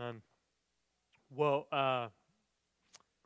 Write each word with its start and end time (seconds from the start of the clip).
Amen. 0.00 0.22
Well, 1.36 1.66
uh, 1.70 2.08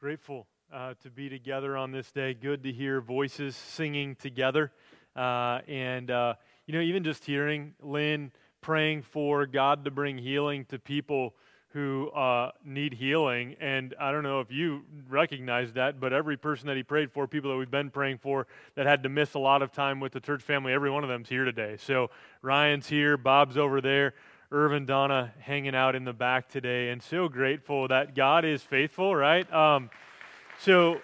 grateful 0.01 0.49
uh, 0.73 0.95
to 1.05 1.11
be 1.11 1.29
together 1.29 1.77
on 1.77 1.93
this 1.93 2.11
day. 2.11 2.35
Good 2.35 2.65
to 2.65 2.73
hear 2.73 3.01
voices 3.01 3.55
singing 3.55 4.17
together. 4.17 4.73
Uh, 5.15 5.61
and, 5.69 6.11
uh, 6.11 6.35
you 6.67 6.75
know, 6.75 6.81
even 6.81 7.05
just 7.05 7.25
hearing 7.25 7.75
Lynn 7.81 8.33
praying 8.61 9.03
for 9.03 9.47
God 9.47 9.85
to 9.85 9.93
bring 9.93 10.19
healing 10.19 10.65
to 10.65 10.81
people 10.81 11.37
who 11.69 12.11
uh, 12.11 12.51
need 12.65 12.95
healing. 12.95 13.55
And 13.61 13.95
I 14.01 14.11
don't 14.11 14.25
know 14.25 14.41
if 14.41 14.51
you 14.51 14.83
recognize 15.09 15.75
that, 15.75 16.01
but 16.01 16.13
every 16.13 16.37
person 16.37 16.67
that 16.67 16.77
he 16.77 16.83
prayed 16.83 17.13
for, 17.13 17.29
people 17.29 17.53
that 17.53 17.57
we've 17.57 17.71
been 17.71 17.91
praying 17.91 18.19
for 18.19 18.49
that 18.75 18.87
had 18.87 19.05
to 19.05 19.09
miss 19.09 19.35
a 19.35 19.39
lot 19.39 19.63
of 19.63 19.71
time 19.71 20.01
with 20.01 20.11
the 20.11 20.21
church 20.21 20.43
family, 20.43 20.73
every 20.73 20.91
one 20.91 21.05
of 21.05 21.09
them's 21.09 21.29
here 21.29 21.45
today. 21.45 21.77
So 21.79 22.11
Ryan's 22.43 22.89
here, 22.89 23.17
Bob's 23.17 23.57
over 23.57 23.81
there. 23.81 24.15
Irvin 24.55 24.87
Donna 24.87 25.35
hanging 25.41 25.75
out 25.75 25.97
in 25.97 26.05
the 26.05 26.13
back 26.13 26.49
today, 26.49 26.91
and 26.91 27.03
so 27.03 27.29
grateful 27.29 27.89
that 27.89 28.15
God 28.15 28.45
is 28.45 28.63
faithful, 28.63 29.17
right? 29.17 29.53
Um, 29.53 29.91
so, 30.61 31.01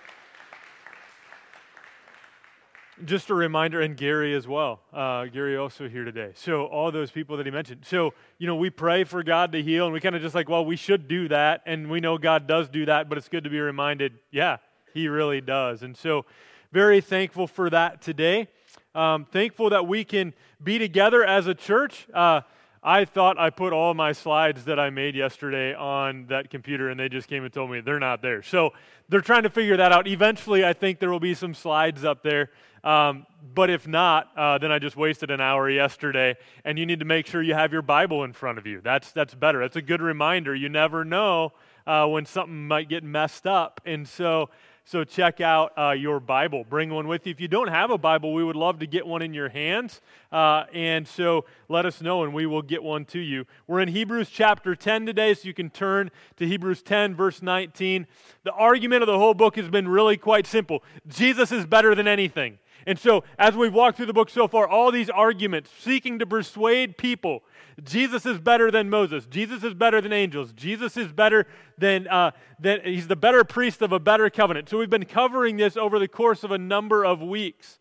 just 3.04 3.28
a 3.28 3.34
reminder, 3.34 3.80
and 3.80 3.96
Gary 3.96 4.36
as 4.36 4.46
well. 4.46 4.78
Uh, 4.92 5.24
Gary 5.24 5.56
also 5.56 5.88
here 5.88 6.04
today. 6.04 6.30
So, 6.36 6.66
all 6.66 6.92
those 6.92 7.10
people 7.10 7.36
that 7.38 7.44
he 7.44 7.50
mentioned. 7.50 7.80
So, 7.84 8.14
you 8.38 8.46
know, 8.46 8.54
we 8.54 8.70
pray 8.70 9.02
for 9.02 9.24
God 9.24 9.50
to 9.50 9.60
heal, 9.60 9.84
and 9.84 9.92
we 9.92 9.98
kind 9.98 10.14
of 10.14 10.22
just 10.22 10.36
like, 10.36 10.48
well, 10.48 10.64
we 10.64 10.76
should 10.76 11.08
do 11.08 11.26
that, 11.26 11.62
and 11.66 11.90
we 11.90 11.98
know 11.98 12.18
God 12.18 12.46
does 12.46 12.68
do 12.68 12.86
that, 12.86 13.08
but 13.08 13.18
it's 13.18 13.28
good 13.28 13.42
to 13.42 13.50
be 13.50 13.58
reminded, 13.58 14.12
yeah, 14.30 14.58
He 14.94 15.08
really 15.08 15.40
does. 15.40 15.82
And 15.82 15.96
so, 15.96 16.24
very 16.70 17.00
thankful 17.00 17.48
for 17.48 17.68
that 17.68 18.00
today. 18.00 18.46
Um, 18.94 19.24
thankful 19.24 19.70
that 19.70 19.88
we 19.88 20.04
can 20.04 20.34
be 20.62 20.78
together 20.78 21.24
as 21.24 21.48
a 21.48 21.54
church. 21.54 22.06
Uh, 22.14 22.42
I 22.82 23.04
thought 23.04 23.38
I 23.38 23.50
put 23.50 23.74
all 23.74 23.92
my 23.92 24.12
slides 24.12 24.64
that 24.64 24.80
I 24.80 24.88
made 24.88 25.14
yesterday 25.14 25.74
on 25.74 26.26
that 26.28 26.48
computer, 26.48 26.88
and 26.88 26.98
they 26.98 27.10
just 27.10 27.28
came 27.28 27.44
and 27.44 27.52
told 27.52 27.70
me 27.70 27.80
they're 27.80 27.98
not 27.98 28.22
there. 28.22 28.42
So 28.42 28.72
they're 29.10 29.20
trying 29.20 29.42
to 29.42 29.50
figure 29.50 29.76
that 29.76 29.92
out. 29.92 30.06
Eventually, 30.06 30.64
I 30.64 30.72
think 30.72 30.98
there 30.98 31.10
will 31.10 31.20
be 31.20 31.34
some 31.34 31.52
slides 31.52 32.04
up 32.04 32.22
there. 32.22 32.50
Um, 32.82 33.26
but 33.54 33.68
if 33.68 33.86
not, 33.86 34.30
uh, 34.34 34.56
then 34.56 34.72
I 34.72 34.78
just 34.78 34.96
wasted 34.96 35.30
an 35.30 35.42
hour 35.42 35.68
yesterday. 35.68 36.36
And 36.64 36.78
you 36.78 36.86
need 36.86 37.00
to 37.00 37.04
make 37.04 37.26
sure 37.26 37.42
you 37.42 37.52
have 37.52 37.72
your 37.72 37.82
Bible 37.82 38.24
in 38.24 38.32
front 38.32 38.56
of 38.56 38.66
you. 38.66 38.80
That's, 38.80 39.12
that's 39.12 39.34
better. 39.34 39.60
That's 39.60 39.76
a 39.76 39.82
good 39.82 40.00
reminder. 40.00 40.54
You 40.54 40.70
never 40.70 41.04
know 41.04 41.52
uh, 41.86 42.06
when 42.06 42.24
something 42.24 42.66
might 42.66 42.88
get 42.88 43.04
messed 43.04 43.46
up. 43.46 43.82
And 43.84 44.08
so 44.08 44.48
so 44.90 45.04
check 45.04 45.40
out 45.40 45.72
uh, 45.78 45.92
your 45.92 46.18
Bible. 46.18 46.64
Bring 46.68 46.90
one 46.90 47.06
with 47.06 47.24
you. 47.24 47.30
If 47.30 47.40
you 47.40 47.46
don't 47.46 47.68
have 47.68 47.92
a 47.92 47.98
Bible, 47.98 48.34
we 48.34 48.42
would 48.42 48.56
love 48.56 48.80
to 48.80 48.88
get 48.88 49.06
one 49.06 49.22
in 49.22 49.32
your 49.32 49.48
hands. 49.48 50.00
Uh, 50.32 50.64
and 50.74 51.06
so 51.06 51.44
let 51.68 51.86
us 51.86 52.02
know, 52.02 52.24
and 52.24 52.34
we 52.34 52.44
will 52.44 52.60
get 52.60 52.82
one 52.82 53.04
to 53.04 53.20
you. 53.20 53.46
We're 53.68 53.78
in 53.78 53.86
Hebrews 53.86 54.30
chapter 54.30 54.74
10 54.74 55.06
today, 55.06 55.32
so 55.34 55.46
you 55.46 55.54
can 55.54 55.70
turn 55.70 56.10
to 56.38 56.46
Hebrews 56.46 56.82
10, 56.82 57.14
verse 57.14 57.40
19. 57.40 58.08
The 58.42 58.50
argument 58.50 59.04
of 59.04 59.06
the 59.06 59.16
whole 59.16 59.32
book 59.32 59.54
has 59.54 59.68
been 59.68 59.86
really 59.86 60.16
quite 60.16 60.44
simple 60.44 60.82
Jesus 61.06 61.52
is 61.52 61.66
better 61.66 61.94
than 61.94 62.08
anything. 62.08 62.58
And 62.86 62.98
so, 62.98 63.24
as 63.38 63.54
we've 63.56 63.72
walked 63.72 63.96
through 63.96 64.06
the 64.06 64.12
book 64.12 64.30
so 64.30 64.48
far, 64.48 64.68
all 64.68 64.90
these 64.90 65.10
arguments 65.10 65.70
seeking 65.78 66.18
to 66.18 66.26
persuade 66.26 66.96
people 66.96 67.42
Jesus 67.82 68.26
is 68.26 68.38
better 68.38 68.70
than 68.70 68.90
Moses. 68.90 69.26
Jesus 69.26 69.64
is 69.64 69.74
better 69.74 70.00
than 70.00 70.12
angels. 70.12 70.52
Jesus 70.52 70.96
is 70.96 71.12
better 71.12 71.46
than, 71.78 72.06
uh, 72.08 72.32
than, 72.58 72.80
he's 72.84 73.08
the 73.08 73.16
better 73.16 73.44
priest 73.44 73.82
of 73.82 73.92
a 73.92 73.98
better 73.98 74.28
covenant. 74.30 74.68
So 74.68 74.78
we've 74.78 74.90
been 74.90 75.04
covering 75.04 75.56
this 75.56 75.76
over 75.76 75.98
the 75.98 76.08
course 76.08 76.44
of 76.44 76.50
a 76.50 76.58
number 76.58 77.04
of 77.04 77.22
weeks. 77.22 77.78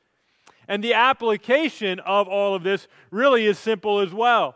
And 0.68 0.84
the 0.84 0.94
application 0.94 2.00
of 2.02 2.28
all 2.28 2.54
of 2.54 2.64
this 2.64 2.88
really 3.12 3.46
is 3.46 3.58
simple 3.58 4.00
as 4.00 4.14
well. 4.14 4.56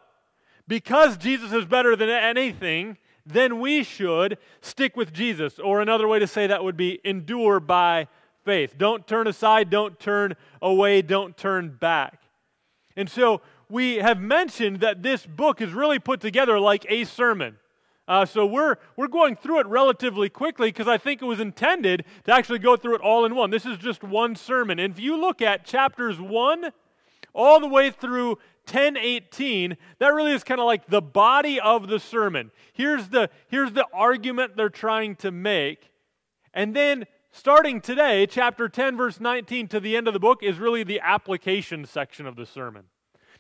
Because 0.68 1.18
Jesus 1.18 1.52
is 1.52 1.66
better 1.66 1.96
than 1.96 2.10
anything, 2.10 2.98
then 3.26 3.60
we 3.60 3.84
should 3.84 4.38
stick 4.62 4.96
with 4.96 5.12
Jesus. 5.12 5.60
Or 5.60 5.82
another 5.82 6.08
way 6.08 6.20
to 6.20 6.28
say 6.28 6.48
that 6.48 6.64
would 6.64 6.78
be 6.78 7.00
endure 7.04 7.60
by 7.60 8.08
faith. 8.44 8.78
Don't 8.78 9.08
turn 9.08 9.28
aside, 9.28 9.70
don't 9.70 10.00
turn 10.00 10.36
away, 10.62 11.02
don't 11.02 11.36
turn 11.38 11.78
back. 11.80 12.22
And 12.96 13.10
so 13.10 13.42
we 13.70 13.96
have 13.96 14.20
mentioned 14.20 14.80
that 14.82 15.02
this 15.02 15.26
book 15.26 15.62
is 15.62 15.74
really 15.74 16.00
put 16.00 16.22
together 16.22 16.60
like 16.60 16.86
a 16.90 17.06
sermon. 17.06 17.58
Uh, 18.08 18.26
so 18.26 18.46
we're, 18.46 18.76
we're 18.98 19.08
going 19.08 19.36
through 19.36 19.60
it 19.60 19.68
relatively 19.68 20.30
quickly 20.30 20.68
because 20.68 20.88
I 20.88 20.98
think 20.98 21.22
it 21.22 21.26
was 21.26 21.40
intended 21.40 22.04
to 22.26 22.34
actually 22.34 22.60
go 22.60 22.76
through 22.76 22.96
it 22.96 23.02
all 23.02 23.24
in 23.26 23.34
one. 23.34 23.50
This 23.50 23.66
is 23.66 23.78
just 23.78 24.04
one 24.04 24.36
sermon. 24.36 24.78
And 24.78 24.94
if 24.94 25.00
you 25.00 25.16
look 25.16 25.42
at 25.42 25.66
chapters 25.66 26.20
1 26.20 26.72
all 27.34 27.60
the 27.62 27.68
way 27.68 27.92
through 27.92 28.38
1018, 28.70 29.78
that 30.00 30.14
really 30.14 30.34
is 30.34 30.44
kind 30.44 30.60
of 30.60 30.68
like 30.68 30.88
the 30.88 31.02
body 31.02 31.60
of 31.62 31.88
the 31.88 32.00
sermon. 32.00 32.52
Here's 32.74 33.08
the, 33.08 33.30
here's 33.48 33.72
the 33.72 33.86
argument 33.94 34.58
they're 34.58 34.70
trying 34.70 35.16
to 35.18 35.32
make. 35.32 35.90
And 36.54 36.76
then 36.76 37.06
starting 37.34 37.82
today, 37.82 38.26
chapter 38.26 38.70
10, 38.70 38.96
verse 38.96 39.20
19 39.20 39.68
to 39.68 39.80
the 39.80 39.98
end 39.98 40.08
of 40.08 40.14
the 40.14 40.20
book 40.20 40.42
is 40.42 40.60
really 40.60 40.84
the 40.84 41.02
application 41.02 41.84
section 41.84 42.26
of 42.26 42.38
the 42.38 42.46
sermon. 42.46 42.86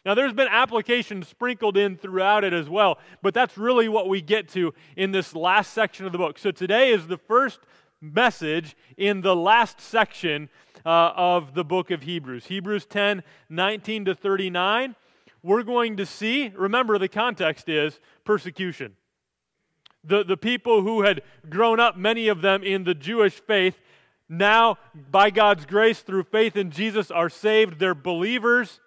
Now, 0.05 0.15
there's 0.15 0.33
been 0.33 0.49
applications 0.49 1.29
sprinkled 1.29 1.77
in 1.77 1.95
throughout 1.95 2.43
it 2.43 2.51
as 2.51 2.67
well, 2.67 2.99
but 3.21 3.33
that's 3.33 3.57
really 3.57 3.87
what 3.87 4.09
we 4.09 4.21
get 4.21 4.49
to 4.49 4.73
in 4.97 5.11
this 5.11 5.33
last 5.33 5.73
section 5.73 6.05
of 6.05 6.11
the 6.11 6.17
book. 6.17 6.37
So 6.37 6.51
today 6.51 6.91
is 6.91 7.07
the 7.07 7.17
first 7.17 7.61
message 8.01 8.75
in 8.97 9.21
the 9.21 9.35
last 9.35 9.79
section 9.79 10.49
uh, 10.85 11.13
of 11.15 11.53
the 11.53 11.63
book 11.63 11.89
of 11.89 12.03
Hebrews. 12.03 12.47
Hebrews 12.47 12.85
10 12.85 13.23
19 13.49 14.05
to 14.05 14.15
39. 14.15 14.95
We're 15.41 15.63
going 15.63 15.97
to 15.97 16.05
see, 16.05 16.51
remember, 16.55 16.97
the 16.97 17.07
context 17.07 17.69
is 17.69 17.99
persecution. 18.25 18.95
The, 20.03 20.23
the 20.23 20.37
people 20.37 20.81
who 20.81 21.03
had 21.03 21.21
grown 21.49 21.79
up, 21.79 21.97
many 21.97 22.27
of 22.27 22.41
them 22.41 22.63
in 22.63 22.83
the 22.83 22.93
Jewish 22.93 23.39
faith, 23.39 23.79
now, 24.37 24.77
by 25.11 25.29
God's 25.29 25.65
grace, 25.65 25.99
through 25.99 26.23
faith 26.23 26.55
in 26.55 26.71
Jesus, 26.71 27.11
are 27.11 27.29
saved. 27.29 27.79
They're 27.79 27.95
believers. 27.95 28.79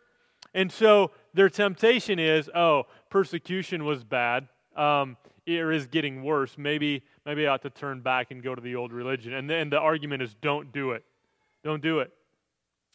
And 0.55 0.73
so 0.73 1.11
their 1.35 1.49
temptation 1.49 2.19
is, 2.19 2.51
oh, 2.55 2.85
persecution 3.11 3.85
was 3.85 4.03
bad. 4.03 4.49
Um, 4.75 5.17
it 5.45 5.61
is 5.73 5.87
getting 5.87 6.23
worse. 6.23 6.57
Maybe, 6.59 7.03
maybe 7.25 7.47
I 7.47 7.55
ought 7.55 7.63
to 7.63 7.71
turn 7.71 8.01
back 8.01 8.31
and 8.31 8.43
go 8.43 8.55
to 8.55 8.61
the 8.61 8.75
old 8.75 8.93
religion. 8.93 9.35
And 9.35 9.49
then 9.49 9.71
the 9.71 9.79
argument 9.79 10.23
is, 10.23 10.35
don't 10.41 10.73
do 10.73 10.93
it. 10.93 11.05
Don't 11.63 11.83
do 11.83 12.01
it. 12.01 12.11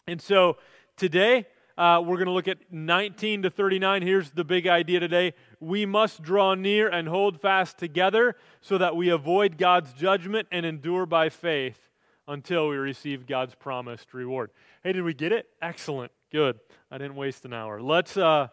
And 0.08 0.20
so 0.22 0.58
today, 0.98 1.46
uh, 1.78 2.02
we're 2.04 2.18
going 2.18 2.26
to 2.26 2.34
look 2.34 2.48
at 2.48 2.58
19 2.72 3.44
to 3.44 3.50
39. 3.50 4.02
Here's 4.02 4.32
the 4.32 4.44
big 4.44 4.68
idea 4.68 5.00
today. 5.00 5.34
We 5.60 5.86
must 5.86 6.22
draw 6.22 6.56
near 6.56 6.90
and 6.90 7.08
hold 7.08 7.40
fast 7.40 7.78
together 7.78 8.36
so 8.60 8.78
that 8.78 8.96
we 8.96 9.10
avoid 9.10 9.58
God's 9.58 9.94
judgment 9.94 10.48
and 10.52 10.66
endure 10.66 11.06
by 11.06 11.30
faith 11.30 11.91
until 12.32 12.70
we 12.70 12.78
receive 12.78 13.28
God's 13.28 13.56
promised 13.56 14.14
reward. 14.14 14.52
Hey, 14.84 14.94
did 14.94 15.04
we 15.04 15.14
get 15.14 15.34
it? 15.34 15.50
Excellent. 15.62 16.12
Good. 16.32 16.60
I 16.90 16.98
didn't 16.98 17.16
waste 17.16 17.44
an 17.44 17.54
hour. 17.54 17.82
Let's, 17.82 18.16
uh, 18.16 18.48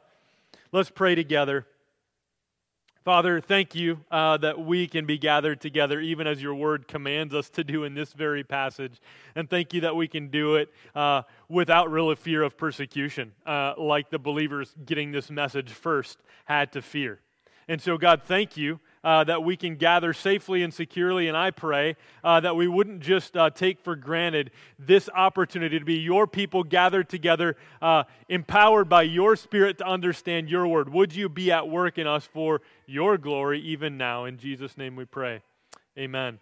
let's 0.72 0.90
pray 0.90 1.14
together. 1.14 1.64
Father, 3.04 3.40
thank 3.40 3.76
you 3.76 4.00
uh, 4.10 4.36
that 4.38 4.58
we 4.58 4.88
can 4.88 5.06
be 5.06 5.16
gathered 5.16 5.60
together, 5.60 6.00
even 6.00 6.26
as 6.26 6.42
your 6.42 6.56
word 6.56 6.88
commands 6.88 7.32
us 7.32 7.48
to 7.50 7.62
do 7.62 7.84
in 7.84 7.94
this 7.94 8.12
very 8.12 8.42
passage. 8.42 9.00
And 9.36 9.48
thank 9.48 9.72
you 9.72 9.80
that 9.82 9.94
we 9.94 10.08
can 10.08 10.28
do 10.28 10.56
it 10.56 10.70
uh, 10.94 11.22
without 11.48 11.90
real 11.90 12.12
fear 12.16 12.42
of 12.42 12.58
persecution, 12.58 13.32
uh, 13.46 13.74
like 13.78 14.10
the 14.10 14.18
believers 14.18 14.74
getting 14.84 15.12
this 15.12 15.30
message 15.30 15.70
first 15.70 16.18
had 16.46 16.72
to 16.72 16.82
fear. 16.82 17.20
And 17.68 17.80
so, 17.80 17.96
God, 17.96 18.22
thank 18.24 18.56
you 18.56 18.80
uh, 19.02 19.24
that 19.24 19.42
we 19.42 19.56
can 19.56 19.76
gather 19.76 20.12
safely 20.12 20.62
and 20.62 20.72
securely. 20.72 21.28
And 21.28 21.36
I 21.36 21.50
pray 21.50 21.96
uh, 22.22 22.40
that 22.40 22.56
we 22.56 22.68
wouldn't 22.68 23.00
just 23.00 23.36
uh, 23.36 23.50
take 23.50 23.80
for 23.80 23.96
granted 23.96 24.50
this 24.78 25.08
opportunity 25.14 25.78
to 25.78 25.84
be 25.84 25.94
your 25.94 26.26
people 26.26 26.64
gathered 26.64 27.08
together, 27.08 27.56
uh, 27.80 28.04
empowered 28.28 28.88
by 28.88 29.02
your 29.02 29.36
Spirit 29.36 29.78
to 29.78 29.86
understand 29.86 30.48
your 30.50 30.66
word. 30.66 30.92
Would 30.92 31.14
you 31.14 31.28
be 31.28 31.50
at 31.50 31.68
work 31.68 31.98
in 31.98 32.06
us 32.06 32.26
for 32.26 32.60
your 32.86 33.18
glory 33.18 33.60
even 33.60 33.96
now? 33.96 34.24
In 34.24 34.38
Jesus' 34.38 34.76
name 34.76 34.96
we 34.96 35.04
pray. 35.04 35.40
Amen. 35.98 36.38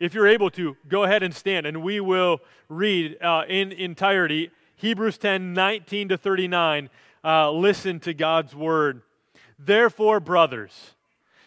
If 0.00 0.14
you're 0.14 0.26
able 0.26 0.50
to, 0.50 0.76
go 0.88 1.04
ahead 1.04 1.22
and 1.22 1.32
stand, 1.32 1.64
and 1.64 1.82
we 1.82 2.00
will 2.00 2.40
read 2.68 3.22
uh, 3.22 3.44
in 3.48 3.70
entirety 3.70 4.50
Hebrews 4.74 5.16
10 5.16 5.52
19 5.52 6.08
to 6.08 6.18
39. 6.18 6.90
Uh, 7.24 7.52
listen 7.52 8.00
to 8.00 8.12
God's 8.12 8.52
word. 8.52 9.02
Therefore, 9.56 10.18
brothers, 10.18 10.94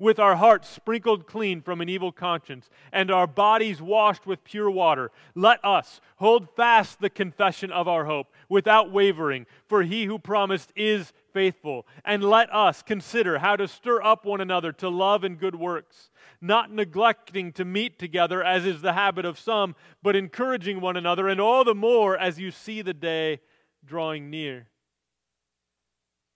with 0.00 0.18
our 0.18 0.36
hearts 0.36 0.68
sprinkled 0.68 1.26
clean 1.26 1.60
from 1.60 1.80
an 1.80 1.88
evil 1.88 2.10
conscience, 2.10 2.70
and 2.90 3.10
our 3.10 3.26
bodies 3.26 3.82
washed 3.82 4.26
with 4.26 4.42
pure 4.42 4.70
water, 4.70 5.12
let 5.34 5.62
us 5.64 6.00
hold 6.16 6.48
fast 6.56 7.00
the 7.00 7.10
confession 7.10 7.70
of 7.70 7.86
our 7.86 8.06
hope 8.06 8.32
without 8.48 8.90
wavering, 8.90 9.46
for 9.68 9.82
he 9.82 10.06
who 10.06 10.18
promised 10.18 10.72
is 10.74 11.12
faithful. 11.32 11.86
And 12.04 12.24
let 12.24 12.52
us 12.52 12.82
consider 12.82 13.38
how 13.38 13.56
to 13.56 13.68
stir 13.68 14.02
up 14.02 14.24
one 14.24 14.40
another 14.40 14.72
to 14.72 14.88
love 14.88 15.22
and 15.22 15.38
good 15.38 15.54
works, 15.54 16.10
not 16.40 16.72
neglecting 16.72 17.52
to 17.52 17.64
meet 17.64 17.98
together, 17.98 18.42
as 18.42 18.64
is 18.64 18.80
the 18.80 18.94
habit 18.94 19.26
of 19.26 19.38
some, 19.38 19.76
but 20.02 20.16
encouraging 20.16 20.80
one 20.80 20.96
another, 20.96 21.28
and 21.28 21.40
all 21.40 21.62
the 21.62 21.74
more 21.74 22.16
as 22.16 22.40
you 22.40 22.50
see 22.50 22.80
the 22.80 22.94
day 22.94 23.40
drawing 23.84 24.30
near. 24.30 24.66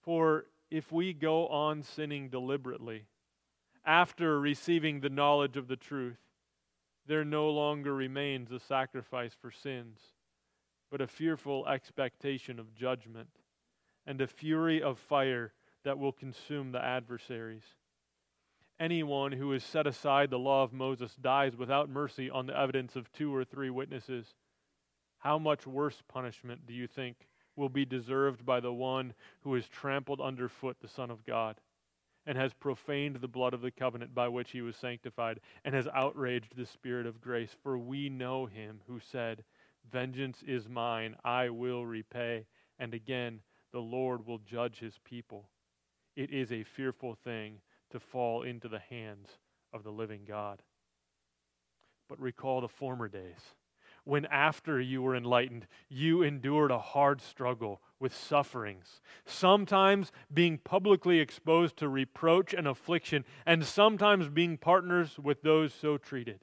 For 0.03 0.45
if 0.71 0.93
we 0.93 1.15
go 1.15 1.49
on 1.49 1.83
sinning 1.83 2.29
deliberately 2.29 3.07
after 3.85 4.41
receiving 4.41 5.01
the 5.01 5.11
knowledge 5.11 5.57
of 5.57 5.69
the 5.69 5.77
truth, 5.77 6.19
there 7.07 7.25
no 7.25 7.51
longer 7.51 7.95
remains 7.95 8.51
a 8.51 8.59
sacrifice 8.59 9.33
for 9.39 9.51
sins, 9.51 9.99
but 10.91 11.01
a 11.01 11.07
fearful 11.07 11.67
expectation 11.69 12.59
of 12.59 12.75
judgment 12.75 13.29
and 14.07 14.21
a 14.21 14.27
fury 14.27 14.83
of 14.83 14.99
fire 14.99 15.53
that 15.85 15.99
will 15.99 16.13
consume 16.13 16.73
the 16.73 16.83
adversaries. 16.83 17.65
Anyone 18.81 19.33
who 19.33 19.53
has 19.53 19.63
set 19.63 19.87
aside 19.87 20.31
the 20.31 20.39
law 20.39 20.63
of 20.63 20.73
Moses 20.73 21.15
dies 21.15 21.57
without 21.57 21.89
mercy 21.89 22.31
on 22.31 22.47
the 22.47 22.59
evidence 22.59 22.97
of 22.97 23.13
two 23.13 23.35
or 23.35 23.45
three 23.45 23.71
witnesses. 23.71 24.35
How 25.19 25.39
much 25.39 25.67
worse 25.67 26.03
punishment 26.09 26.67
do 26.67 26.73
you 26.73 26.87
think 26.87 27.29
will 27.55 27.69
be 27.69 27.85
deserved 27.85 28.45
by 28.45 28.61
the 28.61 28.73
one 28.73 29.15
who 29.43 29.55
has 29.55 29.69
trampled 29.69 30.21
underfoot 30.21 30.79
the 30.81 30.89
Son 30.89 31.11
of 31.11 31.25
God 31.25 31.61
and 32.27 32.39
has 32.39 32.55
profaned 32.55 33.17
the 33.17 33.29
blood 33.29 33.55
of 33.55 33.61
the 33.61 33.71
covenant 33.71 34.15
by 34.15 34.29
which 34.29 34.51
he 34.51 34.63
was 34.63 34.77
sanctified 34.77 35.41
and 35.65 35.75
has 35.75 35.89
outraged 35.95 36.57
the 36.57 36.67
Spirit 36.67 37.07
of 37.07 37.21
grace? 37.21 37.55
For 37.63 37.79
we 37.79 38.09
know 38.09 38.47
him 38.47 38.81
who 38.87 39.01
said, 39.01 39.45
Vengeance 39.91 40.43
is 40.47 40.69
mine, 40.69 41.17
I 41.25 41.51
will 41.51 41.85
repay. 41.85 42.47
And 42.79 42.95
again, 42.95 43.41
the 43.73 43.81
Lord 43.81 44.27
will 44.27 44.39
judge 44.39 44.79
his 44.79 44.99
people. 45.05 45.49
It 46.17 46.31
is 46.31 46.53
a 46.53 46.65
fearful 46.65 47.17
thing 47.25 47.61
to 47.91 48.01
fall 48.01 48.43
into 48.43 48.69
the 48.69 48.79
hands 48.79 49.29
of 49.73 49.85
the 49.85 49.91
living 49.91 50.23
God. 50.27 50.63
But 52.09 52.21
recall 52.21 52.61
the 52.61 52.69
former 52.69 53.09
days 53.09 53.55
when, 54.05 54.27
after 54.27 54.81
you 54.81 55.03
were 55.03 55.17
enlightened, 55.17 55.67
you 55.89 56.23
endured 56.23 56.71
a 56.71 56.79
hard 56.79 57.21
struggle 57.21 57.81
with 57.99 58.15
sufferings, 58.15 59.01
sometimes 59.25 60.13
being 60.33 60.59
publicly 60.59 61.21
exposed 61.21 61.77
to 61.79 61.89
reproach 61.89 62.53
and 62.53 62.69
affliction, 62.69 63.25
and 63.47 63.65
sometimes 63.65 64.29
being 64.29 64.59
partners 64.59 65.19
with 65.19 65.43
those 65.43 65.73
so 65.73 65.97
treated. 65.97 66.41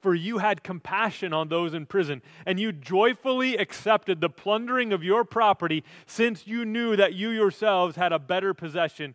For 0.00 0.14
you 0.14 0.38
had 0.38 0.62
compassion 0.62 1.32
on 1.32 1.48
those 1.48 1.72
in 1.72 1.86
prison, 1.86 2.20
and 2.44 2.60
you 2.60 2.72
joyfully 2.72 3.56
accepted 3.56 4.20
the 4.20 4.28
plundering 4.28 4.92
of 4.92 5.02
your 5.02 5.24
property, 5.24 5.82
since 6.04 6.46
you 6.46 6.66
knew 6.66 6.94
that 6.96 7.14
you 7.14 7.30
yourselves 7.30 7.96
had 7.96 8.12
a 8.12 8.18
better 8.18 8.52
possession 8.52 9.14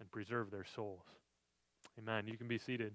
and 0.00 0.10
preserve 0.10 0.50
their 0.50 0.64
souls. 0.64 1.02
Amen. 1.98 2.26
You 2.26 2.36
can 2.36 2.48
be 2.48 2.58
seated. 2.58 2.94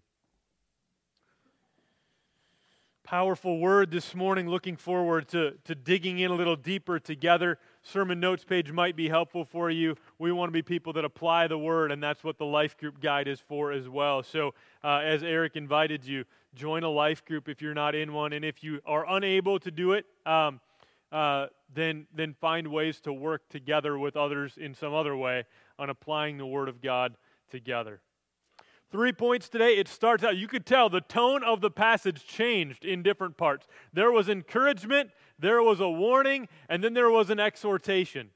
Powerful 3.03 3.57
word 3.57 3.89
this 3.89 4.13
morning. 4.13 4.47
Looking 4.47 4.77
forward 4.77 5.27
to, 5.29 5.55
to 5.65 5.73
digging 5.73 6.19
in 6.19 6.29
a 6.29 6.35
little 6.35 6.55
deeper 6.55 6.99
together. 6.99 7.57
Sermon 7.81 8.19
notes 8.19 8.43
page 8.43 8.71
might 8.71 8.95
be 8.95 9.09
helpful 9.09 9.43
for 9.43 9.71
you. 9.71 9.95
We 10.19 10.31
want 10.31 10.49
to 10.49 10.53
be 10.53 10.61
people 10.61 10.93
that 10.93 11.03
apply 11.03 11.47
the 11.47 11.57
word, 11.57 11.91
and 11.91 12.01
that's 12.01 12.23
what 12.23 12.37
the 12.37 12.45
life 12.45 12.77
group 12.77 13.01
guide 13.01 13.27
is 13.27 13.39
for 13.39 13.71
as 13.71 13.89
well. 13.89 14.21
So, 14.21 14.53
uh, 14.83 14.99
as 15.03 15.23
Eric 15.23 15.55
invited 15.55 16.05
you, 16.05 16.25
join 16.53 16.83
a 16.83 16.89
life 16.89 17.25
group 17.25 17.49
if 17.49 17.59
you're 17.59 17.73
not 17.73 17.95
in 17.95 18.13
one. 18.13 18.33
And 18.33 18.45
if 18.45 18.63
you 18.63 18.79
are 18.85 19.05
unable 19.09 19.59
to 19.59 19.71
do 19.71 19.93
it, 19.93 20.05
um, 20.27 20.61
uh, 21.11 21.47
then, 21.73 22.05
then 22.13 22.35
find 22.39 22.67
ways 22.67 23.01
to 23.01 23.11
work 23.11 23.49
together 23.49 23.97
with 23.97 24.15
others 24.15 24.57
in 24.57 24.75
some 24.75 24.93
other 24.93 25.15
way 25.15 25.45
on 25.81 25.89
applying 25.89 26.37
the 26.37 26.45
Word 26.45 26.69
of 26.69 26.79
God 26.79 27.17
together. 27.49 28.01
Three 28.91 29.11
points 29.11 29.49
today. 29.49 29.77
It 29.77 29.87
starts 29.87 30.23
out, 30.23 30.37
you 30.37 30.47
could 30.47 30.65
tell 30.65 30.89
the 30.89 31.01
tone 31.01 31.43
of 31.43 31.59
the 31.59 31.71
passage 31.71 32.27
changed 32.27 32.85
in 32.85 33.01
different 33.01 33.35
parts. 33.35 33.65
There 33.91 34.11
was 34.11 34.29
encouragement, 34.29 35.09
there 35.39 35.63
was 35.63 35.79
a 35.79 35.89
warning, 35.89 36.47
and 36.69 36.83
then 36.83 36.93
there 36.93 37.09
was 37.09 37.31
an 37.31 37.39
exhortation. 37.39 38.29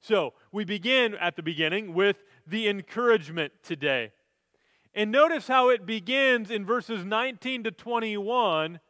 So 0.00 0.32
we 0.52 0.64
begin 0.64 1.14
at 1.16 1.36
the 1.36 1.42
beginning 1.42 1.92
with 1.92 2.16
the 2.46 2.66
encouragement 2.66 3.52
today. 3.62 4.12
And 4.94 5.12
notice 5.12 5.48
how 5.48 5.68
it 5.68 5.84
begins 5.84 6.50
in 6.50 6.64
verses 6.64 7.04
19 7.04 7.64
to 7.64 7.70
21 7.72 8.80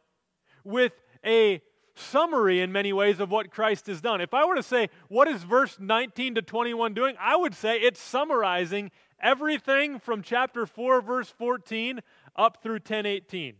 with 0.63 0.93
a 1.25 1.61
summary 1.99 2.61
in 2.61 2.71
many 2.71 2.93
ways 2.93 3.19
of 3.19 3.31
what 3.31 3.51
Christ 3.51 3.87
has 3.87 4.01
done. 4.01 4.21
If 4.21 4.33
I 4.33 4.45
were 4.45 4.55
to 4.55 4.63
say, 4.63 4.89
what 5.07 5.27
is 5.27 5.43
verse 5.43 5.77
19 5.79 6.35
to 6.35 6.41
21 6.41 6.93
doing? 6.93 7.15
I 7.19 7.35
would 7.35 7.53
say 7.53 7.77
it's 7.77 7.99
summarizing 7.99 8.91
everything 9.19 9.99
from 9.99 10.21
chapter 10.21 10.65
4, 10.65 11.01
verse 11.01 11.29
14 11.29 12.01
up 12.35 12.61
through 12.61 12.73
1018. 12.73 13.55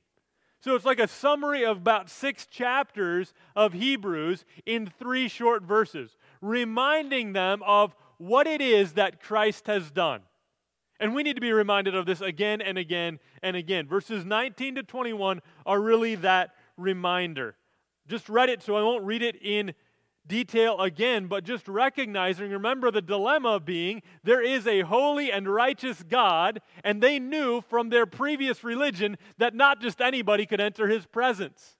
So 0.60 0.76
it's 0.76 0.86
like 0.86 1.00
a 1.00 1.08
summary 1.08 1.64
of 1.64 1.78
about 1.78 2.10
six 2.10 2.46
chapters 2.46 3.34
of 3.56 3.74
Hebrews 3.74 4.44
in 4.66 4.92
three 5.00 5.28
short 5.28 5.64
verses, 5.64 6.18
reminding 6.42 7.34
them 7.34 7.62
of 7.64 7.96
what 8.18 8.48
it 8.48 8.62
is 8.62 8.94
that 8.94 9.22
Christ 9.22 9.68
has 9.68 9.92
done. 9.92 10.22
And 11.00 11.14
we 11.14 11.22
need 11.22 11.36
to 11.36 11.42
be 11.42 11.52
reminded 11.52 11.96
of 11.96 12.08
this 12.08 12.22
again 12.22 12.60
and 12.60 12.78
again 12.78 13.20
and 13.44 13.56
again. 13.56 13.88
Verses 13.88 14.26
19 14.26 14.76
to 14.76 14.84
21 14.84 15.42
are 15.66 15.80
really 15.80 16.16
that 16.16 16.56
reminder. 16.76 17.56
Just 18.08 18.30
read 18.30 18.50
it, 18.50 18.62
so 18.62 18.76
I 18.76 18.82
won't 18.82 19.04
read 19.04 19.22
it 19.22 19.36
in 19.42 19.74
detail 20.28 20.80
again, 20.80 21.28
but 21.28 21.44
just 21.44 21.68
recognizing, 21.68 22.52
remember 22.52 22.92
the 22.92 23.02
dilemma 23.02 23.60
being 23.60 24.02
there 24.24 24.42
is 24.42 24.68
a 24.68 24.82
holy 24.82 25.32
and 25.32 25.48
righteous 25.48 26.04
God, 26.04 26.62
and 26.84 27.02
they 27.02 27.20
knew 27.20 27.62
from 27.62 27.90
their 27.90 28.06
previous 28.06 28.64
religion 28.64 29.18
that 29.38 29.56
not 29.56 29.82
just 29.82 30.02
anybody 30.02 30.46
could 30.46 30.60
enter 30.60 30.88
his 30.88 31.06
presence. 31.06 31.77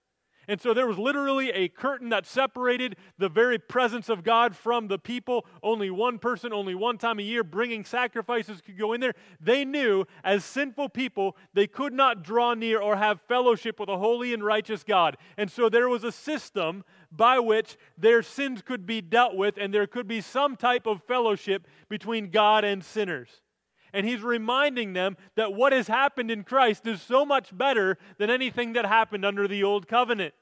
And 0.48 0.60
so 0.60 0.72
there 0.72 0.86
was 0.86 0.98
literally 0.98 1.50
a 1.50 1.68
curtain 1.68 2.08
that 2.08 2.26
separated 2.26 2.96
the 3.18 3.28
very 3.28 3.58
presence 3.58 4.08
of 4.08 4.24
God 4.24 4.56
from 4.56 4.88
the 4.88 4.98
people. 4.98 5.44
Only 5.62 5.90
one 5.90 6.18
person, 6.18 6.54
only 6.54 6.74
one 6.74 6.96
time 6.96 7.18
a 7.18 7.22
year, 7.22 7.44
bringing 7.44 7.84
sacrifices 7.84 8.62
could 8.62 8.78
go 8.78 8.94
in 8.94 9.00
there. 9.02 9.14
They 9.40 9.66
knew, 9.66 10.06
as 10.24 10.46
sinful 10.46 10.88
people, 10.88 11.36
they 11.52 11.66
could 11.66 11.92
not 11.92 12.22
draw 12.22 12.54
near 12.54 12.80
or 12.80 12.96
have 12.96 13.20
fellowship 13.28 13.78
with 13.78 13.90
a 13.90 13.98
holy 13.98 14.32
and 14.32 14.42
righteous 14.42 14.82
God. 14.82 15.18
And 15.36 15.50
so 15.50 15.68
there 15.68 15.88
was 15.88 16.02
a 16.02 16.12
system 16.12 16.82
by 17.12 17.38
which 17.38 17.76
their 17.98 18.22
sins 18.22 18.62
could 18.62 18.86
be 18.86 19.02
dealt 19.02 19.36
with, 19.36 19.58
and 19.58 19.72
there 19.72 19.86
could 19.86 20.08
be 20.08 20.22
some 20.22 20.56
type 20.56 20.86
of 20.86 21.02
fellowship 21.02 21.66
between 21.90 22.30
God 22.30 22.64
and 22.64 22.82
sinners. 22.82 23.42
And 23.92 24.06
he's 24.06 24.22
reminding 24.22 24.92
them 24.92 25.16
that 25.34 25.54
what 25.54 25.72
has 25.72 25.88
happened 25.88 26.30
in 26.30 26.44
Christ 26.44 26.86
is 26.86 27.00
so 27.00 27.24
much 27.24 27.56
better 27.56 27.98
than 28.18 28.30
anything 28.30 28.74
that 28.74 28.86
happened 28.86 29.24
under 29.24 29.48
the 29.48 29.64
old 29.64 29.88
covenant. 29.88 30.34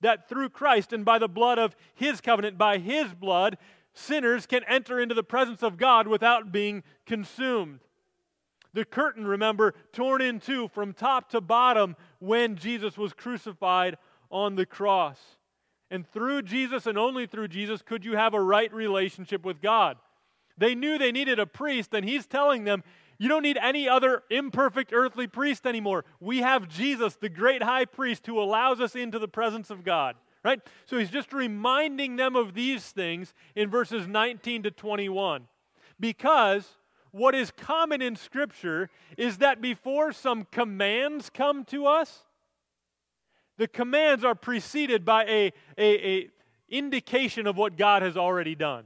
That 0.00 0.28
through 0.28 0.50
Christ 0.50 0.92
and 0.92 1.04
by 1.04 1.18
the 1.18 1.28
blood 1.28 1.58
of 1.58 1.76
his 1.94 2.20
covenant, 2.20 2.56
by 2.56 2.78
his 2.78 3.12
blood, 3.12 3.58
sinners 3.92 4.46
can 4.46 4.62
enter 4.64 5.00
into 5.00 5.14
the 5.14 5.24
presence 5.24 5.62
of 5.62 5.76
God 5.76 6.06
without 6.06 6.52
being 6.52 6.82
consumed. 7.04 7.80
The 8.74 8.84
curtain, 8.84 9.26
remember, 9.26 9.74
torn 9.92 10.22
in 10.22 10.40
two 10.40 10.68
from 10.68 10.92
top 10.92 11.30
to 11.30 11.40
bottom 11.40 11.96
when 12.18 12.56
Jesus 12.56 12.96
was 12.96 13.12
crucified 13.12 13.96
on 14.30 14.54
the 14.54 14.66
cross. 14.66 15.18
And 15.90 16.06
through 16.06 16.42
Jesus 16.42 16.86
and 16.86 16.98
only 16.98 17.26
through 17.26 17.48
Jesus 17.48 17.82
could 17.82 18.04
you 18.04 18.16
have 18.16 18.34
a 18.34 18.42
right 18.42 18.72
relationship 18.72 19.44
with 19.44 19.62
God. 19.62 19.96
They 20.58 20.74
knew 20.74 20.98
they 20.98 21.12
needed 21.12 21.38
a 21.38 21.46
priest, 21.46 21.94
and 21.94 22.04
he's 22.08 22.26
telling 22.26 22.64
them, 22.64 22.82
you 23.18 23.28
don't 23.28 23.42
need 23.42 23.58
any 23.60 23.88
other 23.88 24.22
imperfect 24.30 24.92
earthly 24.92 25.26
priest 25.26 25.66
anymore. 25.66 26.04
We 26.20 26.38
have 26.38 26.68
Jesus, 26.68 27.16
the 27.16 27.28
great 27.28 27.62
high 27.62 27.84
priest, 27.84 28.26
who 28.26 28.40
allows 28.40 28.80
us 28.80 28.94
into 28.94 29.18
the 29.18 29.28
presence 29.28 29.70
of 29.70 29.84
God. 29.84 30.16
Right? 30.44 30.60
So 30.86 30.98
he's 30.98 31.10
just 31.10 31.32
reminding 31.32 32.16
them 32.16 32.36
of 32.36 32.54
these 32.54 32.84
things 32.84 33.34
in 33.56 33.70
verses 33.70 34.06
19 34.06 34.62
to 34.62 34.70
21. 34.70 35.48
Because 35.98 36.68
what 37.10 37.34
is 37.34 37.50
common 37.50 38.00
in 38.00 38.14
Scripture 38.14 38.88
is 39.16 39.38
that 39.38 39.60
before 39.60 40.12
some 40.12 40.46
commands 40.52 41.28
come 41.28 41.64
to 41.66 41.86
us, 41.86 42.24
the 43.56 43.66
commands 43.66 44.22
are 44.22 44.36
preceded 44.36 45.04
by 45.04 45.24
a, 45.24 45.52
a, 45.76 46.08
a 46.08 46.30
indication 46.68 47.48
of 47.48 47.56
what 47.56 47.76
God 47.76 48.02
has 48.02 48.16
already 48.16 48.54
done. 48.54 48.84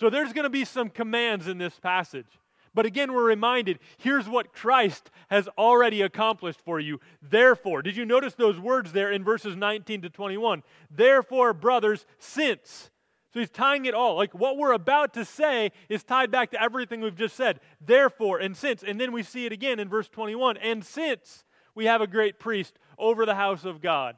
So 0.00 0.08
there's 0.08 0.32
going 0.32 0.44
to 0.44 0.50
be 0.50 0.64
some 0.64 0.88
commands 0.88 1.46
in 1.46 1.58
this 1.58 1.78
passage. 1.78 2.40
But 2.72 2.86
again, 2.86 3.12
we're 3.12 3.26
reminded 3.26 3.80
here's 3.98 4.26
what 4.26 4.54
Christ 4.54 5.10
has 5.28 5.46
already 5.58 6.00
accomplished 6.00 6.62
for 6.64 6.80
you. 6.80 7.00
Therefore, 7.20 7.82
did 7.82 7.98
you 7.98 8.06
notice 8.06 8.32
those 8.32 8.58
words 8.58 8.92
there 8.92 9.12
in 9.12 9.22
verses 9.22 9.56
19 9.56 10.00
to 10.00 10.08
21? 10.08 10.62
Therefore, 10.90 11.52
brothers, 11.52 12.06
since. 12.18 12.90
So 13.34 13.40
he's 13.40 13.50
tying 13.50 13.84
it 13.84 13.92
all. 13.92 14.16
Like 14.16 14.32
what 14.32 14.56
we're 14.56 14.72
about 14.72 15.12
to 15.14 15.24
say 15.26 15.70
is 15.90 16.02
tied 16.02 16.30
back 16.30 16.50
to 16.52 16.62
everything 16.62 17.02
we've 17.02 17.14
just 17.14 17.36
said. 17.36 17.60
Therefore, 17.78 18.38
and 18.38 18.56
since. 18.56 18.82
And 18.82 18.98
then 18.98 19.12
we 19.12 19.22
see 19.22 19.44
it 19.44 19.52
again 19.52 19.78
in 19.78 19.90
verse 19.90 20.08
21. 20.08 20.56
And 20.56 20.82
since 20.82 21.44
we 21.74 21.84
have 21.84 22.00
a 22.00 22.06
great 22.06 22.38
priest 22.38 22.78
over 22.96 23.26
the 23.26 23.34
house 23.34 23.66
of 23.66 23.82
God. 23.82 24.16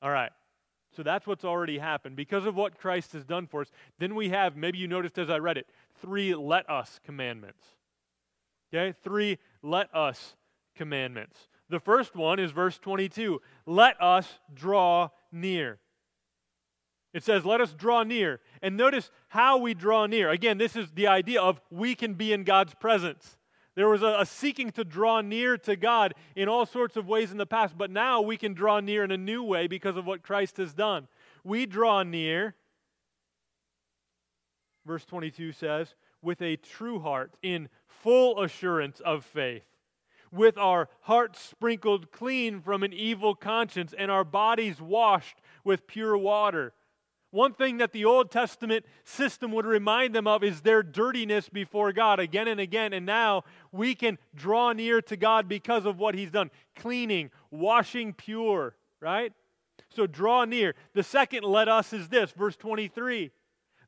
All 0.00 0.10
right. 0.10 0.30
So 1.00 1.04
that's 1.04 1.26
what's 1.26 1.46
already 1.46 1.78
happened. 1.78 2.14
Because 2.14 2.44
of 2.44 2.56
what 2.56 2.78
Christ 2.78 3.14
has 3.14 3.24
done 3.24 3.46
for 3.46 3.62
us, 3.62 3.70
then 3.98 4.14
we 4.14 4.28
have, 4.28 4.54
maybe 4.54 4.76
you 4.76 4.86
noticed 4.86 5.16
as 5.16 5.30
I 5.30 5.38
read 5.38 5.56
it, 5.56 5.66
three 6.02 6.34
let 6.34 6.68
us 6.68 7.00
commandments. 7.02 7.64
Okay? 8.68 8.94
Three 9.02 9.38
let 9.62 9.88
us 9.94 10.36
commandments. 10.76 11.48
The 11.70 11.80
first 11.80 12.14
one 12.14 12.38
is 12.38 12.50
verse 12.50 12.76
22 12.76 13.40
let 13.64 13.98
us 13.98 14.40
draw 14.52 15.08
near. 15.32 15.78
It 17.14 17.24
says, 17.24 17.46
let 17.46 17.62
us 17.62 17.72
draw 17.72 18.02
near. 18.02 18.40
And 18.60 18.76
notice 18.76 19.10
how 19.28 19.56
we 19.56 19.72
draw 19.72 20.04
near. 20.04 20.28
Again, 20.28 20.58
this 20.58 20.76
is 20.76 20.90
the 20.90 21.06
idea 21.06 21.40
of 21.40 21.62
we 21.70 21.94
can 21.94 22.12
be 22.12 22.34
in 22.34 22.44
God's 22.44 22.74
presence. 22.74 23.38
There 23.76 23.88
was 23.88 24.02
a, 24.02 24.16
a, 24.20 24.26
seeking 24.26 24.70
to 24.72 24.84
draw 24.84 25.20
near 25.20 25.56
to 25.58 25.76
God 25.76 26.14
in 26.34 26.48
all 26.48 26.66
sorts 26.66 26.96
of 26.96 27.06
ways 27.06 27.30
in 27.30 27.38
the 27.38 27.46
past, 27.46 27.78
but 27.78 27.90
now 27.90 28.20
we 28.20 28.36
can 28.36 28.52
draw 28.52 28.80
near 28.80 29.04
in 29.04 29.10
a 29.10 29.16
new 29.16 29.42
way 29.42 29.66
because 29.66 29.96
of 29.96 30.06
what 30.06 30.22
Christ 30.22 30.56
has 30.56 30.74
done. 30.74 31.06
We 31.44 31.66
draw 31.66 32.02
near 32.02 32.56
verse 34.90 35.04
22 35.04 35.52
says, 35.52 35.94
with 36.22 36.42
a 36.42 36.56
true 36.56 36.98
heart, 37.00 37.32
in 37.42 37.68
full 37.86 38.42
assurance 38.42 39.00
of 39.00 39.24
faith, 39.24 39.64
with 40.32 40.58
our 40.58 40.88
hearts 41.02 41.40
sprinkled 41.40 42.10
clean 42.10 42.60
from 42.60 42.82
an 42.82 42.92
evil 42.92 43.34
conscience 43.34 43.94
and 43.96 44.10
our 44.10 44.24
bodies 44.24 44.80
washed 44.80 45.40
with 45.64 45.86
pure 45.86 46.16
water. 46.16 46.72
One 47.30 47.52
thing 47.54 47.78
that 47.78 47.92
the 47.92 48.04
Old 48.04 48.30
Testament 48.30 48.84
system 49.04 49.52
would 49.52 49.66
remind 49.66 50.14
them 50.14 50.26
of 50.26 50.42
is 50.42 50.62
their 50.62 50.82
dirtiness 50.82 51.48
before 51.48 51.92
God 51.92 52.18
again 52.18 52.48
and 52.48 52.58
again. 52.58 52.92
And 52.92 53.06
now 53.06 53.44
we 53.70 53.94
can 53.94 54.18
draw 54.34 54.72
near 54.72 55.00
to 55.02 55.16
God 55.16 55.48
because 55.48 55.86
of 55.86 55.98
what 55.98 56.16
He's 56.16 56.32
done 56.32 56.50
cleaning, 56.74 57.30
washing 57.50 58.12
pure, 58.12 58.74
right? 59.00 59.32
So 59.90 60.06
draw 60.06 60.44
near. 60.44 60.74
The 60.92 61.02
second 61.02 61.44
let 61.44 61.68
us 61.68 61.92
is 61.92 62.08
this, 62.08 62.32
verse 62.32 62.56
23. 62.56 63.30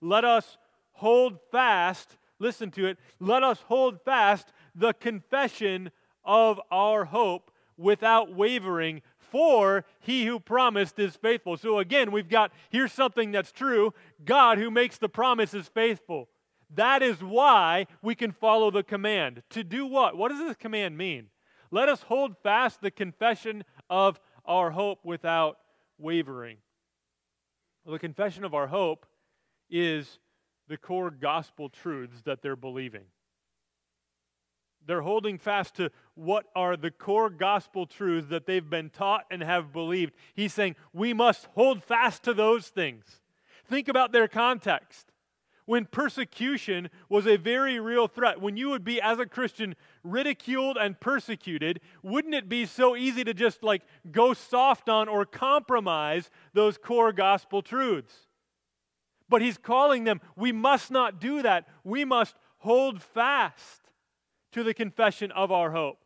Let 0.01 0.25
us 0.25 0.59
hold 0.93 1.39
fast, 1.51 2.17
listen 2.39 2.71
to 2.73 2.87
it, 2.87 2.99
let 3.19 3.43
us 3.43 3.59
hold 3.67 4.03
fast 4.05 4.53
the 4.75 4.93
confession 4.93 5.91
of 6.25 6.61
our 6.71 7.05
hope 7.07 7.51
without 7.77 8.35
wavering, 8.35 9.03
for 9.33 9.87
he 9.99 10.27
who 10.27 10.39
promised 10.39 10.99
is 10.99 11.17
faithful. 11.17 11.57
So 11.57 11.79
again, 11.79 12.13
we've 12.13 12.29
got 12.29 12.53
here's 12.69 12.93
something 12.93 13.33
that's 13.33 13.51
true 13.51 13.95
God 14.25 14.59
who 14.59 14.71
makes 14.71 14.99
the 14.99 15.09
promise 15.09 15.55
is 15.55 15.69
faithful. 15.69 16.29
That 16.75 17.03
is 17.03 17.23
why 17.23 17.87
we 18.03 18.15
can 18.15 18.31
follow 18.31 18.71
the 18.71 18.83
command. 18.83 19.43
To 19.51 19.65
do 19.65 19.87
what? 19.87 20.19
What 20.19 20.29
does 20.29 20.39
this 20.39 20.57
command 20.57 20.99
mean? 20.99 21.29
Let 21.71 21.89
us 21.89 22.03
hold 22.03 22.37
fast 22.43 22.83
the 22.83 22.91
confession 22.91 23.65
of 23.89 24.21
our 24.45 24.71
hope 24.71 24.99
without 25.03 25.57
wavering. 25.97 26.59
Well, 27.85 27.95
the 27.95 27.99
confession 27.99 28.45
of 28.45 28.53
our 28.53 28.67
hope 28.67 29.07
is 29.71 30.19
the 30.69 30.77
core 30.77 31.11
gospel 31.11 31.71
truths 31.71 32.21
that 32.27 32.43
they're 32.43 32.55
believing. 32.55 33.05
They're 34.87 35.03
holding 35.03 35.39
fast 35.39 35.75
to 35.77 35.91
what 36.15 36.47
are 36.55 36.77
the 36.77 36.91
core 36.91 37.31
gospel 37.31 37.87
truths 37.87 38.29
that 38.29 38.47
they've 38.47 38.69
been 38.69 38.91
taught 38.91 39.25
and 39.31 39.43
have 39.43 39.73
believed. 39.73 40.15
He's 40.35 40.53
saying 40.53 40.77
we 40.93 41.13
must 41.13 41.47
hold 41.55 41.85
fast 41.85 42.23
to 42.25 42.35
those 42.35 42.69
things. 42.69 43.21
Think 43.65 43.89
about 43.89 44.13
their 44.13 44.29
context. 44.29 45.13
When 45.65 45.87
persecution 45.87 46.91
was 47.09 47.27
a 47.27 47.37
very 47.37 47.79
real 47.79 48.09
threat, 48.09 48.41
when 48.41 48.57
you 48.57 48.71
would 48.71 48.85
be, 48.85 49.01
as 49.01 49.21
a 49.21 49.27
Christian, 49.27 49.77
ridiculed 50.03 50.77
and 50.77 50.99
persecuted, 50.99 51.81
wouldn't 52.03 52.35
it 52.35 52.49
be 52.49 52.67
so 52.67 52.97
easy 52.97 53.23
to 53.23 53.33
just 53.33 53.63
like 53.63 53.83
go 54.11 54.35
soft 54.35 54.89
on 54.89 55.09
or 55.09 55.25
compromise 55.25 56.31
those 56.53 56.77
core 56.79 57.13
gospel 57.13 57.63
truths? 57.63 58.27
But 59.29 59.41
he's 59.41 59.57
calling 59.57 60.03
them, 60.03 60.21
we 60.37 60.51
must 60.51 60.91
not 60.91 61.21
do 61.21 61.43
that. 61.43 61.69
We 61.85 62.05
must 62.05 62.35
hold 62.59 63.01
fast 63.01 63.82
to 64.53 64.63
the 64.63 64.75
confession 64.75 65.31
of 65.33 65.51
our 65.51 65.73
hope. 65.73 65.99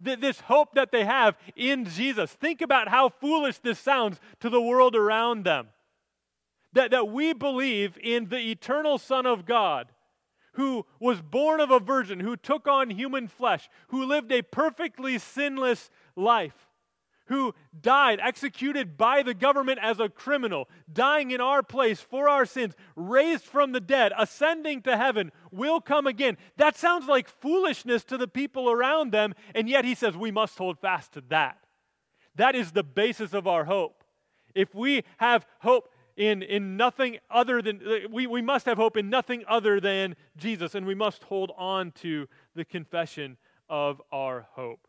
This 0.00 0.40
hope 0.40 0.74
that 0.74 0.90
they 0.90 1.04
have 1.04 1.36
in 1.54 1.84
Jesus. 1.84 2.32
Think 2.32 2.60
about 2.60 2.88
how 2.88 3.08
foolish 3.08 3.58
this 3.58 3.78
sounds 3.78 4.18
to 4.40 4.50
the 4.50 4.60
world 4.60 4.96
around 4.96 5.44
them. 5.44 5.68
That, 6.72 6.90
that 6.90 7.08
we 7.08 7.32
believe 7.32 7.96
in 8.02 8.28
the 8.28 8.50
eternal 8.50 8.98
Son 8.98 9.26
of 9.26 9.46
God 9.46 9.88
who 10.54 10.84
was 11.00 11.22
born 11.22 11.60
of 11.60 11.70
a 11.70 11.78
virgin, 11.78 12.20
who 12.20 12.36
took 12.36 12.66
on 12.66 12.90
human 12.90 13.28
flesh, 13.28 13.70
who 13.88 14.04
lived 14.04 14.30
a 14.32 14.42
perfectly 14.42 15.18
sinless 15.18 15.88
life 16.16 16.68
who 17.26 17.54
died, 17.80 18.20
executed 18.22 18.96
by 18.96 19.22
the 19.22 19.34
government 19.34 19.78
as 19.82 20.00
a 20.00 20.08
criminal, 20.08 20.68
dying 20.92 21.30
in 21.30 21.40
our 21.40 21.62
place 21.62 22.00
for 22.00 22.28
our 22.28 22.44
sins, 22.44 22.74
raised 22.96 23.44
from 23.44 23.72
the 23.72 23.80
dead, 23.80 24.12
ascending 24.18 24.82
to 24.82 24.96
heaven, 24.96 25.32
will 25.50 25.80
come 25.80 26.06
again. 26.06 26.36
That 26.56 26.76
sounds 26.76 27.06
like 27.06 27.28
foolishness 27.28 28.04
to 28.04 28.18
the 28.18 28.28
people 28.28 28.70
around 28.70 29.12
them, 29.12 29.34
and 29.54 29.68
yet 29.68 29.84
he 29.84 29.94
says 29.94 30.16
we 30.16 30.30
must 30.30 30.58
hold 30.58 30.78
fast 30.78 31.12
to 31.12 31.22
that. 31.28 31.58
That 32.34 32.54
is 32.54 32.72
the 32.72 32.82
basis 32.82 33.34
of 33.34 33.46
our 33.46 33.64
hope. 33.64 34.04
If 34.54 34.74
we 34.74 35.04
have 35.18 35.46
hope 35.60 35.88
in, 36.16 36.42
in 36.42 36.76
nothing 36.76 37.18
other 37.30 37.62
than, 37.62 37.80
we, 38.10 38.26
we 38.26 38.42
must 38.42 38.66
have 38.66 38.76
hope 38.76 38.96
in 38.96 39.08
nothing 39.08 39.44
other 39.48 39.80
than 39.80 40.16
Jesus, 40.36 40.74
and 40.74 40.86
we 40.86 40.94
must 40.94 41.24
hold 41.24 41.52
on 41.56 41.92
to 41.92 42.28
the 42.54 42.64
confession 42.64 43.38
of 43.68 44.02
our 44.12 44.46
hope. 44.52 44.86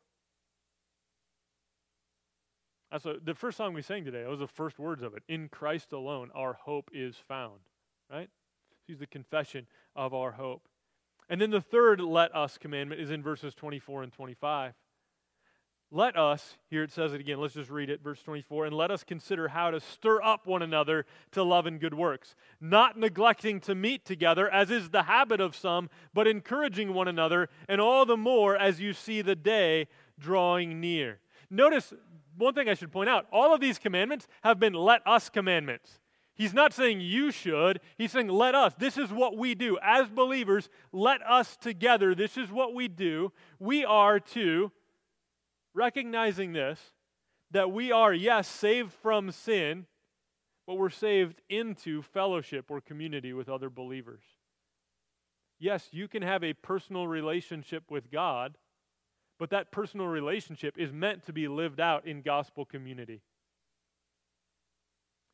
That's 2.93 3.07
a, 3.07 3.15
the 3.23 3.33
first 3.33 3.57
song 3.57 3.73
we 3.73 3.81
sang 3.81 4.05
today. 4.05 4.21
That 4.21 4.29
was 4.29 4.39
the 4.39 4.45
first 4.45 4.77
words 4.77 5.01
of 5.01 5.15
it. 5.15 5.23
In 5.27 5.49
Christ 5.49 5.93
alone, 5.93 6.29
our 6.35 6.53
hope 6.53 6.91
is 6.93 7.15
found. 7.27 7.59
Right? 8.07 8.29
He's 8.85 8.99
the 8.99 9.07
confession 9.07 9.65
of 9.95 10.13
our 10.13 10.33
hope. 10.33 10.67
And 11.27 11.41
then 11.41 11.49
the 11.49 11.59
third 11.59 11.99
let 11.99 12.35
us 12.35 12.59
commandment 12.59 13.01
is 13.01 13.09
in 13.09 13.23
verses 13.23 13.55
24 13.55 14.03
and 14.03 14.13
25. 14.13 14.73
Let 15.89 16.15
us, 16.15 16.57
here 16.69 16.83
it 16.83 16.91
says 16.91 17.13
it 17.13 17.19
again, 17.19 17.39
let's 17.39 17.55
just 17.55 17.71
read 17.71 17.89
it, 17.89 18.03
verse 18.03 18.21
24, 18.21 18.67
and 18.67 18.75
let 18.75 18.91
us 18.91 19.03
consider 19.03 19.47
how 19.47 19.71
to 19.71 19.79
stir 19.79 20.21
up 20.21 20.45
one 20.45 20.61
another 20.61 21.07
to 21.31 21.43
love 21.43 21.65
and 21.65 21.79
good 21.79 21.93
works, 21.95 22.35
not 22.61 22.97
neglecting 22.97 23.59
to 23.61 23.73
meet 23.73 24.05
together, 24.05 24.49
as 24.49 24.69
is 24.69 24.89
the 24.89 25.03
habit 25.03 25.39
of 25.39 25.55
some, 25.55 25.89
but 26.13 26.27
encouraging 26.27 26.93
one 26.93 27.07
another, 27.07 27.49
and 27.67 27.81
all 27.81 28.05
the 28.05 28.17
more 28.17 28.55
as 28.55 28.79
you 28.79 28.93
see 28.93 29.21
the 29.21 29.35
day 29.35 29.87
drawing 30.19 30.79
near. 30.79 31.19
Notice 31.49 31.93
one 32.37 32.53
thing 32.53 32.69
I 32.69 32.73
should 32.73 32.91
point 32.91 33.09
out 33.09 33.27
all 33.31 33.53
of 33.53 33.61
these 33.61 33.79
commandments 33.79 34.27
have 34.43 34.59
been 34.59 34.73
let 34.73 35.05
us 35.05 35.29
commandments. 35.29 35.99
He's 36.35 36.53
not 36.53 36.73
saying 36.73 36.99
you 36.99 37.31
should, 37.31 37.79
he's 37.97 38.11
saying 38.11 38.27
let 38.27 38.55
us. 38.55 38.73
This 38.75 38.97
is 38.97 39.11
what 39.11 39.37
we 39.37 39.53
do. 39.53 39.77
As 39.83 40.09
believers, 40.09 40.67
let 40.91 41.21
us 41.21 41.55
together. 41.55 42.15
This 42.15 42.37
is 42.37 42.51
what 42.51 42.73
we 42.73 42.87
do. 42.87 43.31
We 43.59 43.85
are 43.85 44.19
to, 44.19 44.71
recognizing 45.75 46.53
this, 46.53 46.79
that 47.51 47.71
we 47.71 47.91
are, 47.91 48.13
yes, 48.13 48.47
saved 48.47 48.93
from 48.93 49.31
sin, 49.31 49.85
but 50.65 50.75
we're 50.75 50.89
saved 50.89 51.41
into 51.49 52.01
fellowship 52.01 52.71
or 52.71 52.81
community 52.81 53.31
with 53.33 53.47
other 53.47 53.69
believers. 53.69 54.23
Yes, 55.59 55.89
you 55.91 56.07
can 56.07 56.23
have 56.23 56.43
a 56.43 56.53
personal 56.53 57.07
relationship 57.07 57.91
with 57.91 58.11
God, 58.11 58.57
but 59.39 59.49
that 59.49 59.71
personal 59.71 60.07
relationship 60.07 60.77
is 60.77 60.91
meant 60.91 61.25
to 61.25 61.33
be 61.33 61.47
lived 61.47 61.79
out 61.79 62.05
in 62.05 62.21
gospel 62.21 62.65
community. 62.65 63.21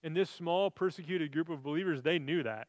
And 0.04 0.16
this 0.16 0.30
small 0.30 0.72
persecuted 0.72 1.32
group 1.32 1.50
of 1.50 1.64
believers, 1.64 2.02
they 2.02 2.20
knew 2.20 2.44
that. 2.44 2.68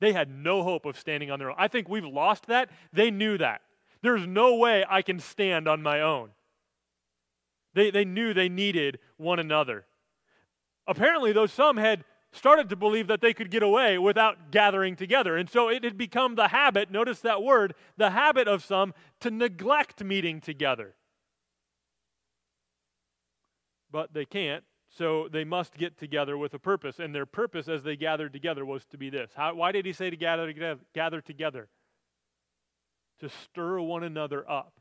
They 0.00 0.12
had 0.12 0.28
no 0.28 0.62
hope 0.62 0.86
of 0.86 0.98
standing 0.98 1.30
on 1.30 1.38
their 1.38 1.50
own. 1.50 1.56
I 1.58 1.68
think 1.68 1.88
we've 1.88 2.04
lost 2.04 2.46
that. 2.46 2.70
They 2.92 3.10
knew 3.10 3.38
that. 3.38 3.62
There's 4.02 4.26
no 4.26 4.56
way 4.56 4.84
I 4.88 5.02
can 5.02 5.20
stand 5.20 5.68
on 5.68 5.82
my 5.82 6.00
own. 6.00 6.30
They, 7.74 7.90
they 7.90 8.04
knew 8.04 8.34
they 8.34 8.48
needed 8.48 8.98
one 9.16 9.38
another. 9.38 9.86
Apparently, 10.86 11.32
though, 11.32 11.46
some 11.46 11.76
had 11.76 12.04
started 12.34 12.68
to 12.68 12.76
believe 12.76 13.06
that 13.06 13.20
they 13.20 13.32
could 13.32 13.50
get 13.50 13.62
away 13.62 13.98
without 13.98 14.50
gathering 14.50 14.96
together. 14.96 15.36
And 15.36 15.48
so 15.48 15.68
it 15.68 15.84
had 15.84 15.96
become 15.96 16.34
the 16.34 16.48
habit, 16.48 16.90
notice 16.90 17.20
that 17.20 17.42
word, 17.42 17.74
the 17.96 18.10
habit 18.10 18.48
of 18.48 18.64
some 18.64 18.94
to 19.20 19.30
neglect 19.30 20.02
meeting 20.02 20.40
together. 20.40 20.94
But 23.90 24.12
they 24.12 24.24
can't, 24.24 24.64
so 24.88 25.28
they 25.30 25.44
must 25.44 25.76
get 25.76 25.98
together 25.98 26.36
with 26.36 26.54
a 26.54 26.58
purpose. 26.58 26.98
And 26.98 27.14
their 27.14 27.26
purpose 27.26 27.68
as 27.68 27.82
they 27.82 27.96
gathered 27.96 28.32
together 28.32 28.64
was 28.64 28.84
to 28.86 28.98
be 28.98 29.10
this. 29.10 29.30
How, 29.36 29.54
why 29.54 29.72
did 29.72 29.86
he 29.86 29.92
say 29.92 30.10
to 30.10 30.16
gather, 30.16 30.52
gather 30.94 31.20
together? 31.20 31.68
To 33.20 33.28
stir 33.28 33.80
one 33.80 34.02
another 34.02 34.48
up, 34.50 34.80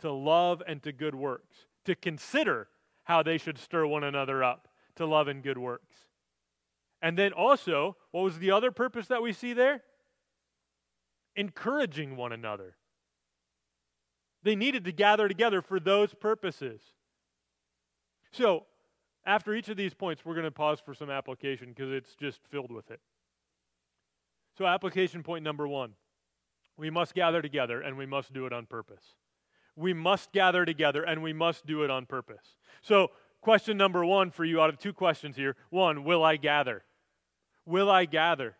to 0.00 0.12
love 0.12 0.62
and 0.66 0.82
to 0.82 0.92
good 0.92 1.14
works, 1.14 1.66
to 1.86 1.94
consider 1.94 2.68
how 3.04 3.22
they 3.22 3.38
should 3.38 3.58
stir 3.58 3.86
one 3.86 4.04
another 4.04 4.44
up 4.44 4.68
to 4.96 5.06
love 5.06 5.28
and 5.28 5.42
good 5.42 5.58
works. 5.58 5.96
And 7.02 7.18
then 7.18 7.32
also, 7.32 7.96
what 8.12 8.22
was 8.22 8.38
the 8.38 8.52
other 8.52 8.70
purpose 8.70 9.08
that 9.08 9.22
we 9.22 9.32
see 9.32 9.52
there? 9.52 9.82
Encouraging 11.34 12.16
one 12.16 12.32
another. 12.32 12.76
They 14.44 14.54
needed 14.54 14.84
to 14.84 14.92
gather 14.92 15.26
together 15.26 15.60
for 15.60 15.80
those 15.80 16.14
purposes. 16.14 16.80
So, 18.30 18.66
after 19.24 19.54
each 19.54 19.68
of 19.68 19.76
these 19.76 19.94
points, 19.94 20.24
we're 20.24 20.34
going 20.34 20.44
to 20.44 20.50
pause 20.50 20.80
for 20.84 20.94
some 20.94 21.10
application 21.10 21.68
because 21.68 21.92
it's 21.92 22.14
just 22.14 22.40
filled 22.50 22.72
with 22.72 22.90
it. 22.90 23.00
So, 24.56 24.66
application 24.66 25.22
point 25.22 25.44
number 25.44 25.66
one 25.66 25.94
we 26.76 26.88
must 26.90 27.14
gather 27.14 27.42
together 27.42 27.80
and 27.80 27.98
we 27.98 28.06
must 28.06 28.32
do 28.32 28.46
it 28.46 28.52
on 28.52 28.66
purpose. 28.66 29.14
We 29.76 29.92
must 29.92 30.32
gather 30.32 30.64
together 30.64 31.02
and 31.02 31.22
we 31.22 31.32
must 31.32 31.66
do 31.66 31.82
it 31.82 31.90
on 31.90 32.06
purpose. 32.06 32.56
So, 32.80 33.10
question 33.40 33.76
number 33.76 34.04
one 34.04 34.30
for 34.30 34.44
you 34.44 34.60
out 34.60 34.70
of 34.70 34.78
two 34.78 34.92
questions 34.92 35.36
here 35.36 35.56
one, 35.70 36.04
will 36.04 36.24
I 36.24 36.36
gather? 36.36 36.84
Will 37.66 37.90
I 37.90 38.04
gather? 38.04 38.56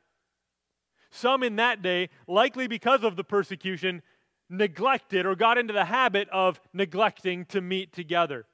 Some 1.10 1.42
in 1.42 1.56
that 1.56 1.82
day, 1.82 2.08
likely 2.26 2.66
because 2.66 3.04
of 3.04 3.16
the 3.16 3.24
persecution, 3.24 4.02
neglected 4.48 5.26
or 5.26 5.34
got 5.34 5.58
into 5.58 5.72
the 5.72 5.86
habit 5.86 6.28
of 6.30 6.60
neglecting 6.72 7.44
to 7.46 7.60
meet 7.60 7.92
together. 7.92 8.46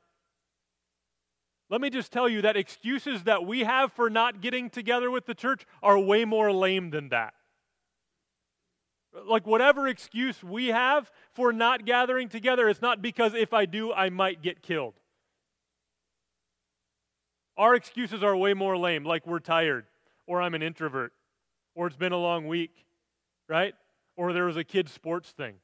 Let 1.71 1.81
me 1.81 1.91
just 1.91 2.13
tell 2.13 2.29
you 2.29 2.43
that 2.43 2.57
excuses 2.57 3.25
that 3.25 3.45
we 3.45 3.61
have 3.61 3.93
for 3.93 4.09
not 4.09 4.41
getting 4.41 4.71
together 4.71 5.11
with 5.11 5.27
the 5.27 5.35
church 5.35 5.67
are 5.83 5.99
way 5.99 6.25
more 6.25 6.51
lame 6.53 6.91
than 6.91 7.11
that. 7.11 7.35
Like, 9.27 9.47
whatever 9.47 9.87
excuse 9.87 10.43
we 10.43 10.69
have 10.69 11.11
for 11.33 11.53
not 11.53 11.85
gathering 11.85 12.29
together, 12.29 12.69
it's 12.69 12.83
not 12.83 13.03
because 13.03 13.35
if 13.35 13.53
I 13.53 13.67
do, 13.67 13.93
I 13.93 14.11
might 14.11 14.43
get 14.43 14.63
killed. 14.63 14.95
Our 17.57 17.75
excuses 17.75 18.23
are 18.23 18.37
way 18.37 18.55
more 18.55 18.77
lame, 18.79 19.05
like 19.05 19.27
we're 19.27 19.41
tired, 19.41 19.87
or 20.29 20.41
I'm 20.43 20.55
an 20.55 20.63
introvert, 20.63 21.13
or 21.75 21.89
it's 21.89 21.97
been 21.97 22.13
a 22.13 22.19
long 22.19 22.47
week, 22.47 22.85
right? 23.49 23.75
Or 24.17 24.33
there 24.33 24.45
was 24.45 24.57
a 24.57 24.63
kid's 24.63 24.93
sports 24.93 25.31
thing. 25.31 25.55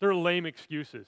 They're 0.00 0.14
lame 0.14 0.46
excuses. 0.46 1.06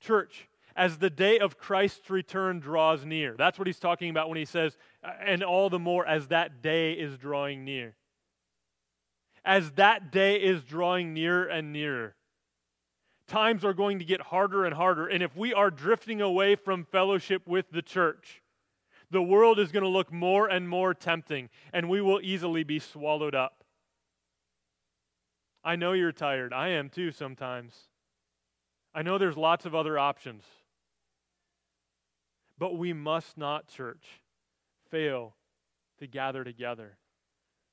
Church, 0.00 0.48
as 0.76 0.98
the 0.98 1.10
day 1.10 1.38
of 1.38 1.58
Christ's 1.58 2.08
return 2.08 2.60
draws 2.60 3.04
near, 3.04 3.34
that's 3.36 3.58
what 3.58 3.66
he's 3.66 3.78
talking 3.78 4.08
about 4.08 4.28
when 4.28 4.38
he 4.38 4.44
says, 4.44 4.76
and 5.20 5.42
all 5.42 5.68
the 5.68 5.78
more 5.78 6.06
as 6.06 6.28
that 6.28 6.62
day 6.62 6.92
is 6.92 7.18
drawing 7.18 7.64
near. 7.64 7.96
As 9.44 9.72
that 9.72 10.12
day 10.12 10.36
is 10.36 10.62
drawing 10.62 11.12
nearer 11.12 11.46
and 11.46 11.72
nearer, 11.72 12.14
times 13.26 13.64
are 13.64 13.74
going 13.74 13.98
to 13.98 14.04
get 14.04 14.20
harder 14.20 14.64
and 14.64 14.74
harder. 14.74 15.08
And 15.08 15.22
if 15.22 15.36
we 15.36 15.52
are 15.52 15.70
drifting 15.70 16.20
away 16.20 16.54
from 16.54 16.84
fellowship 16.84 17.46
with 17.46 17.70
the 17.72 17.82
church, 17.82 18.41
the 19.12 19.22
world 19.22 19.58
is 19.58 19.70
going 19.70 19.84
to 19.84 19.88
look 19.88 20.12
more 20.12 20.48
and 20.48 20.68
more 20.68 20.94
tempting, 20.94 21.50
and 21.72 21.88
we 21.88 22.00
will 22.00 22.20
easily 22.22 22.64
be 22.64 22.78
swallowed 22.78 23.34
up. 23.34 23.62
I 25.62 25.76
know 25.76 25.92
you're 25.92 26.12
tired. 26.12 26.52
I 26.52 26.68
am 26.68 26.88
too 26.88 27.12
sometimes. 27.12 27.74
I 28.94 29.02
know 29.02 29.18
there's 29.18 29.36
lots 29.36 29.64
of 29.64 29.74
other 29.74 29.98
options. 29.98 30.44
But 32.58 32.76
we 32.76 32.92
must 32.92 33.38
not, 33.38 33.68
church, 33.68 34.22
fail 34.90 35.36
to 35.98 36.06
gather 36.06 36.42
together. 36.42 36.96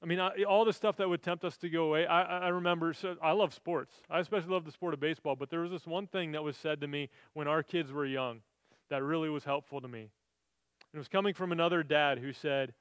I 0.01 0.05
mean, 0.05 0.19
I, 0.19 0.43
all 0.43 0.65
the 0.65 0.74
stuff 0.74 0.98
that 0.98 1.10
would 1.10 1.22
tempt 1.22 1.43
us 1.43 1.58
to 1.58 1.69
go 1.69 1.86
away. 1.86 2.05
I, 2.05 2.22
I 2.22 2.48
remember, 2.50 2.93
so 2.93 3.15
I 3.22 3.31
love 3.31 3.53
sports. 3.53 3.93
I 4.10 4.19
especially 4.19 4.51
love 4.51 4.65
the 4.65 4.72
sport 4.72 4.93
of 4.93 5.00
baseball. 5.00 5.36
But 5.36 5.50
there 5.50 5.62
was 5.62 5.72
this 5.72 5.88
one 5.88 6.08
thing 6.08 6.34
that 6.34 6.43
was 6.43 6.55
said 6.58 6.81
to 6.81 6.88
me 6.88 7.10
when 7.34 7.48
our 7.48 7.63
kids 7.63 7.91
were 7.91 8.05
young 8.05 8.42
that 8.90 9.03
really 9.03 9.29
was 9.29 9.44
helpful 9.44 9.81
to 9.81 9.87
me. 9.87 10.09
It 10.93 10.97
was 10.97 11.07
coming 11.07 11.33
from 11.33 11.51
another 11.51 11.83
dad 11.83 12.19
who 12.19 12.33
said, 12.33 12.73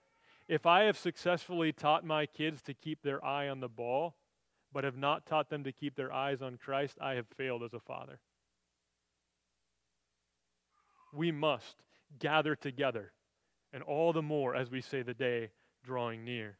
If 0.49 0.65
I 0.67 0.85
have 0.85 0.97
successfully 0.97 1.73
taught 1.73 2.05
my 2.05 2.27
kids 2.27 2.63
to 2.63 2.75
keep 2.75 3.03
their 3.03 3.25
eye 3.25 3.49
on 3.49 3.61
the 3.61 3.69
ball, 3.69 4.17
but 4.73 4.85
have 4.85 4.97
not 4.97 5.27
taught 5.27 5.51
them 5.51 5.65
to 5.65 5.73
keep 5.73 5.95
their 5.95 6.13
eyes 6.13 6.41
on 6.41 6.57
Christ, 6.57 6.97
I 7.01 7.15
have 7.15 7.27
failed 7.37 7.63
as 7.63 7.75
a 7.75 7.81
father. 7.81 8.21
We 11.13 11.33
must 11.33 11.83
gather 12.19 12.55
together, 12.55 13.13
and 13.73 13.83
all 13.83 14.13
the 14.13 14.23
more 14.23 14.55
as 14.55 14.71
we 14.71 14.81
say 14.81 15.03
the 15.03 15.15
day 15.15 15.51
drawing 15.85 16.25
near. 16.25 16.59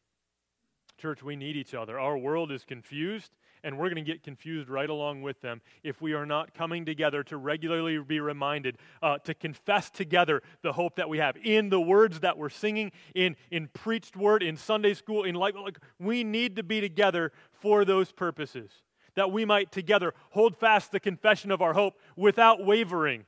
Church, 0.99 1.23
we 1.23 1.35
need 1.35 1.55
each 1.55 1.73
other. 1.73 1.99
Our 1.99 2.17
world 2.17 2.51
is 2.51 2.65
confused, 2.65 3.31
and 3.63 3.77
we're 3.77 3.89
going 3.89 4.03
to 4.03 4.11
get 4.11 4.21
confused 4.21 4.69
right 4.69 4.89
along 4.89 5.21
with 5.21 5.41
them 5.41 5.61
if 5.83 6.01
we 6.01 6.13
are 6.13 6.25
not 6.25 6.53
coming 6.53 6.85
together 6.85 7.23
to 7.23 7.37
regularly 7.37 7.97
be 7.99 8.19
reminded, 8.19 8.77
uh, 9.01 9.17
to 9.19 9.33
confess 9.33 9.89
together 9.89 10.41
the 10.61 10.73
hope 10.73 10.97
that 10.97 11.09
we 11.09 11.17
have 11.17 11.37
in 11.43 11.69
the 11.69 11.79
words 11.79 12.19
that 12.19 12.37
we're 12.37 12.49
singing, 12.49 12.91
in, 13.15 13.35
in 13.49 13.69
preached 13.69 14.15
word, 14.15 14.43
in 14.43 14.57
Sunday 14.57 14.93
school, 14.93 15.23
in 15.23 15.35
life. 15.35 15.55
Like, 15.55 15.79
we 15.99 16.23
need 16.23 16.57
to 16.57 16.63
be 16.63 16.81
together 16.81 17.31
for 17.51 17.85
those 17.85 18.11
purposes, 18.11 18.69
that 19.15 19.31
we 19.31 19.45
might 19.45 19.71
together 19.71 20.13
hold 20.31 20.57
fast 20.57 20.91
the 20.91 20.99
confession 20.99 21.49
of 21.49 21.61
our 21.61 21.73
hope 21.73 21.99
without 22.15 22.65
wavering. 22.65 23.25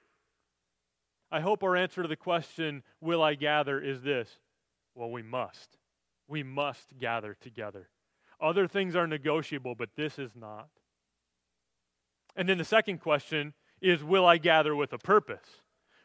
I 1.32 1.40
hope 1.40 1.64
our 1.64 1.78
answer 1.78 2.02
to 2.02 2.08
the 2.08 2.18
question, 2.18 2.84
Will 3.00 3.24
I 3.24 3.36
gather, 3.36 3.80
is 3.80 4.02
this 4.02 4.30
well, 4.94 5.10
we 5.10 5.22
must. 5.22 5.78
We 6.32 6.44
must 6.44 6.98
gather 6.98 7.36
together. 7.42 7.90
Other 8.40 8.66
things 8.66 8.96
are 8.96 9.06
negotiable, 9.06 9.76
but 9.76 9.90
this 9.98 10.18
is 10.18 10.32
not. 10.34 10.70
And 12.38 12.48
then 12.48 12.58
the 12.58 12.64
second 12.64 13.02
question 13.02 13.54
is 13.82 14.02
Will 14.02 14.26
I 14.26 14.38
gather 14.38 14.74
with 14.74 14.94
a 14.94 14.98
purpose? 14.98 15.46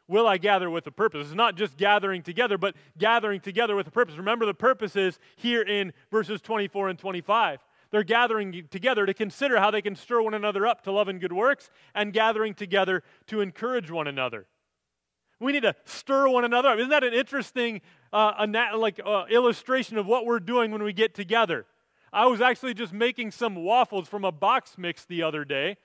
Will 0.09 0.27
I 0.27 0.37
gather 0.37 0.69
with 0.69 0.85
a 0.89 0.91
purpose? 0.91 1.27
It's 1.27 1.37
not 1.37 1.55
just 1.55 1.77
gathering 1.77 2.23
together, 2.23 2.59
but 2.59 2.75
gathering 2.99 3.41
together 3.41 3.77
with 3.77 3.87
a 3.87 3.93
purpose. 3.93 4.17
Remember, 4.17 4.47
the 4.47 4.55
purpose 4.55 4.97
is 4.97 5.21
here 5.37 5.63
in 5.63 5.93
verses 6.11 6.41
24 6.41 6.89
and 6.89 6.99
25. 6.99 7.61
They're 7.93 8.03
gathering 8.03 8.67
together 8.69 9.07
to 9.07 9.15
consider 9.15 9.61
how 9.61 9.71
they 9.71 9.83
can 9.83 9.95
stir 9.95 10.23
one 10.23 10.35
another 10.35 10.67
up 10.67 10.83
to 10.83 10.93
love 10.93 11.07
and 11.07 11.21
good 11.21 11.33
works, 11.33 11.71
and 11.95 12.13
gathering 12.13 12.55
together 12.55 13.05
to 13.29 13.41
encourage 13.41 13.93
one 13.93 14.09
another. 14.09 14.49
We 15.39 15.53
need 15.53 15.63
to 15.63 15.75
stir 15.85 16.29
one 16.29 16.45
another 16.45 16.71
up. 16.71 16.79
Isn't 16.79 16.91
that 16.91 17.05
an 17.05 17.13
interesting 17.13 17.83
uh, 18.13 18.47
like, 18.77 19.01
uh, 19.05 19.25
illustration 19.31 19.99
of 19.99 20.07
what 20.07 20.25
we're 20.25 20.41
doing 20.41 20.71
when 20.71 20.83
we 20.83 20.93
get 20.93 21.15
together? 21.15 21.67
I 22.13 22.27
was 22.27 22.41
actually 22.41 22.75
just 22.75 22.93
making 22.93 23.33
some 23.33 23.57
waffles 23.57 24.09
from 24.09 24.25
a 24.25 24.33
box 24.33 24.77
mix 24.79 25.05
the 25.05 25.23
other 25.23 25.45
day, 25.45 25.77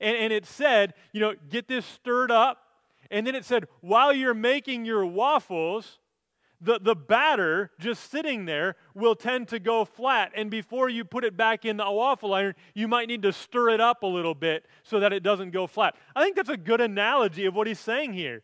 and, 0.00 0.16
and 0.16 0.32
it 0.32 0.44
said, 0.44 0.94
you 1.12 1.20
know, 1.20 1.34
get 1.48 1.68
this 1.68 1.86
stirred 1.86 2.30
up. 2.30 2.62
And 3.08 3.24
then 3.24 3.36
it 3.36 3.44
said, 3.44 3.68
while 3.80 4.12
you're 4.12 4.34
making 4.34 4.84
your 4.84 5.06
waffles, 5.06 6.00
the, 6.60 6.80
the 6.80 6.96
batter 6.96 7.70
just 7.78 8.10
sitting 8.10 8.46
there 8.46 8.74
will 8.94 9.14
tend 9.14 9.46
to 9.48 9.60
go 9.60 9.84
flat. 9.84 10.32
And 10.34 10.50
before 10.50 10.88
you 10.88 11.04
put 11.04 11.22
it 11.22 11.36
back 11.36 11.64
in 11.64 11.76
the 11.76 11.88
waffle 11.88 12.34
iron, 12.34 12.54
you 12.74 12.88
might 12.88 13.06
need 13.06 13.22
to 13.22 13.32
stir 13.32 13.68
it 13.68 13.80
up 13.80 14.02
a 14.02 14.06
little 14.06 14.34
bit 14.34 14.66
so 14.82 14.98
that 14.98 15.12
it 15.12 15.22
doesn't 15.22 15.50
go 15.50 15.68
flat. 15.68 15.94
I 16.16 16.24
think 16.24 16.34
that's 16.34 16.48
a 16.48 16.56
good 16.56 16.80
analogy 16.80 17.46
of 17.46 17.54
what 17.54 17.68
he's 17.68 17.78
saying 17.78 18.14
here. 18.14 18.42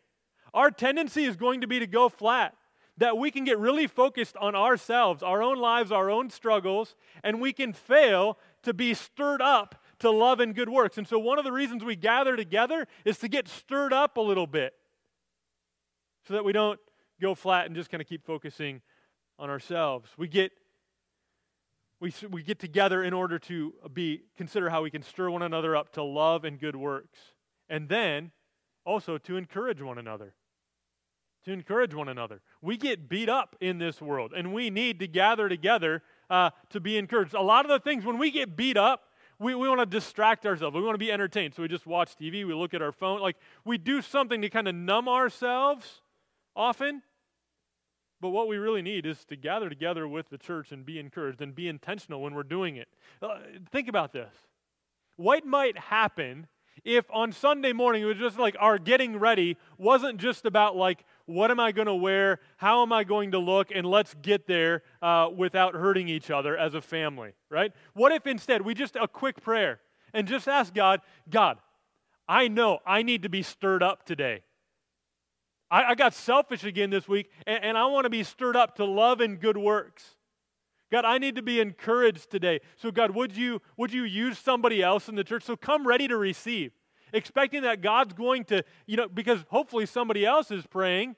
Our 0.53 0.71
tendency 0.71 1.25
is 1.25 1.35
going 1.35 1.61
to 1.61 1.67
be 1.67 1.79
to 1.79 1.87
go 1.87 2.09
flat 2.09 2.55
that 2.97 3.17
we 3.17 3.31
can 3.31 3.43
get 3.43 3.57
really 3.57 3.87
focused 3.87 4.37
on 4.37 4.55
ourselves, 4.55 5.23
our 5.23 5.41
own 5.41 5.57
lives, 5.57 5.91
our 5.91 6.11
own 6.11 6.29
struggles, 6.29 6.95
and 7.23 7.41
we 7.41 7.51
can 7.51 7.73
fail 7.73 8.37
to 8.61 8.73
be 8.73 8.93
stirred 8.93 9.41
up 9.41 9.83
to 9.99 10.11
love 10.11 10.39
and 10.39 10.53
good 10.53 10.69
works. 10.69 10.97
And 10.97 11.07
so, 11.07 11.17
one 11.17 11.39
of 11.39 11.45
the 11.45 11.51
reasons 11.51 11.83
we 11.83 11.95
gather 11.95 12.35
together 12.35 12.87
is 13.03 13.17
to 13.19 13.27
get 13.27 13.47
stirred 13.47 13.93
up 13.93 14.17
a 14.17 14.21
little 14.21 14.45
bit 14.45 14.73
so 16.27 16.35
that 16.35 16.45
we 16.45 16.53
don't 16.53 16.79
go 17.19 17.33
flat 17.33 17.65
and 17.65 17.75
just 17.75 17.89
kind 17.89 18.01
of 18.01 18.07
keep 18.07 18.25
focusing 18.25 18.81
on 19.39 19.49
ourselves. 19.49 20.09
We 20.17 20.27
get 20.27 20.51
we, 21.99 22.13
we 22.29 22.43
get 22.43 22.59
together 22.59 23.01
in 23.01 23.13
order 23.13 23.39
to 23.39 23.73
be 23.93 24.23
consider 24.35 24.69
how 24.69 24.83
we 24.83 24.91
can 24.91 25.01
stir 25.01 25.29
one 25.29 25.41
another 25.41 25.75
up 25.75 25.93
to 25.93 26.03
love 26.03 26.43
and 26.43 26.59
good 26.59 26.75
works 26.75 27.17
and 27.69 27.87
then 27.87 28.31
also 28.85 29.17
to 29.17 29.37
encourage 29.37 29.81
one 29.81 29.97
another 29.97 30.33
to 31.45 31.51
encourage 31.51 31.93
one 31.93 32.09
another. 32.09 32.41
We 32.61 32.77
get 32.77 33.09
beat 33.09 33.29
up 33.29 33.55
in 33.59 33.77
this 33.77 34.01
world, 34.01 34.33
and 34.35 34.53
we 34.53 34.69
need 34.69 34.99
to 34.99 35.07
gather 35.07 35.49
together 35.49 36.01
uh, 36.29 36.51
to 36.69 36.79
be 36.79 36.97
encouraged. 36.97 37.33
A 37.33 37.41
lot 37.41 37.65
of 37.65 37.69
the 37.69 37.79
things, 37.79 38.05
when 38.05 38.17
we 38.17 38.31
get 38.31 38.55
beat 38.55 38.77
up, 38.77 39.03
we, 39.39 39.55
we 39.55 39.67
want 39.67 39.81
to 39.81 39.85
distract 39.85 40.45
ourselves. 40.45 40.75
We 40.75 40.81
want 40.81 40.95
to 40.95 40.99
be 40.99 41.11
entertained. 41.11 41.53
So 41.55 41.63
we 41.63 41.67
just 41.67 41.85
watch 41.85 42.15
TV, 42.15 42.45
we 42.45 42.53
look 42.53 42.73
at 42.73 42.81
our 42.81 42.91
phone. 42.91 43.19
Like 43.19 43.35
we 43.65 43.77
do 43.77 44.01
something 44.01 44.41
to 44.41 44.49
kind 44.49 44.67
of 44.67 44.75
numb 44.75 45.07
ourselves 45.07 46.01
often. 46.55 47.01
But 48.21 48.29
what 48.29 48.47
we 48.47 48.55
really 48.55 48.81
need 48.81 49.05
is 49.05 49.25
to 49.25 49.35
gather 49.35 49.67
together 49.67 50.07
with 50.07 50.29
the 50.29 50.37
church 50.37 50.71
and 50.71 50.85
be 50.85 50.97
encouraged 50.97 51.41
and 51.41 51.53
be 51.53 51.67
intentional 51.67 52.21
when 52.21 52.33
we're 52.33 52.43
doing 52.43 52.77
it. 52.77 52.87
Uh, 53.21 53.39
think 53.69 53.89
about 53.89 54.13
this. 54.13 54.33
What 55.17 55.45
might 55.45 55.77
happen 55.77 56.47
if 56.85 57.05
on 57.11 57.31
Sunday 57.31 57.73
morning 57.73 58.01
it 58.01 58.05
was 58.05 58.17
just 58.17 58.39
like 58.39 58.55
our 58.59 58.77
getting 58.77 59.17
ready 59.17 59.57
wasn't 59.77 60.19
just 60.19 60.45
about 60.45 60.75
like, 60.75 61.05
what 61.25 61.51
am 61.51 61.59
I 61.59 61.71
going 61.71 61.87
to 61.87 61.95
wear? 61.95 62.39
How 62.57 62.81
am 62.81 62.91
I 62.91 63.03
going 63.03 63.31
to 63.31 63.39
look? 63.39 63.69
And 63.73 63.85
let's 63.85 64.13
get 64.21 64.47
there 64.47 64.83
uh, 65.01 65.29
without 65.35 65.73
hurting 65.73 66.09
each 66.09 66.29
other 66.29 66.57
as 66.57 66.73
a 66.73 66.81
family, 66.81 67.31
right? 67.49 67.71
What 67.93 68.11
if 68.11 68.27
instead 68.27 68.61
we 68.61 68.73
just 68.73 68.95
a 68.95 69.07
quick 69.07 69.41
prayer 69.41 69.79
and 70.13 70.27
just 70.27 70.47
ask 70.47 70.73
God, 70.73 71.01
God, 71.29 71.57
I 72.27 72.47
know 72.47 72.79
I 72.85 73.03
need 73.03 73.23
to 73.23 73.29
be 73.29 73.41
stirred 73.41 73.83
up 73.83 74.05
today. 74.05 74.43
I, 75.71 75.83
I 75.91 75.95
got 75.95 76.13
selfish 76.13 76.63
again 76.63 76.89
this 76.89 77.07
week, 77.07 77.31
and, 77.47 77.63
and 77.63 77.77
I 77.77 77.85
want 77.87 78.03
to 78.03 78.09
be 78.09 78.23
stirred 78.23 78.55
up 78.55 78.75
to 78.75 78.85
love 78.85 79.21
and 79.21 79.39
good 79.39 79.57
works. 79.57 80.15
God, 80.91 81.05
I 81.05 81.17
need 81.17 81.35
to 81.35 81.41
be 81.41 81.59
encouraged 81.59 82.29
today. 82.29 82.59
So, 82.75 82.91
God, 82.91 83.11
would 83.11 83.35
you, 83.35 83.61
would 83.77 83.91
you 83.91 84.03
use 84.03 84.37
somebody 84.37 84.83
else 84.83 85.09
in 85.09 85.15
the 85.15 85.23
church? 85.23 85.43
So 85.43 85.55
come 85.55 85.87
ready 85.87 86.07
to 86.07 86.17
receive, 86.17 86.71
expecting 87.13 87.61
that 87.63 87.81
God's 87.81 88.13
going 88.13 88.43
to, 88.45 88.63
you 88.85 88.97
know, 88.97 89.07
because 89.07 89.45
hopefully 89.49 89.85
somebody 89.85 90.25
else 90.25 90.51
is 90.51 90.65
praying. 90.65 91.15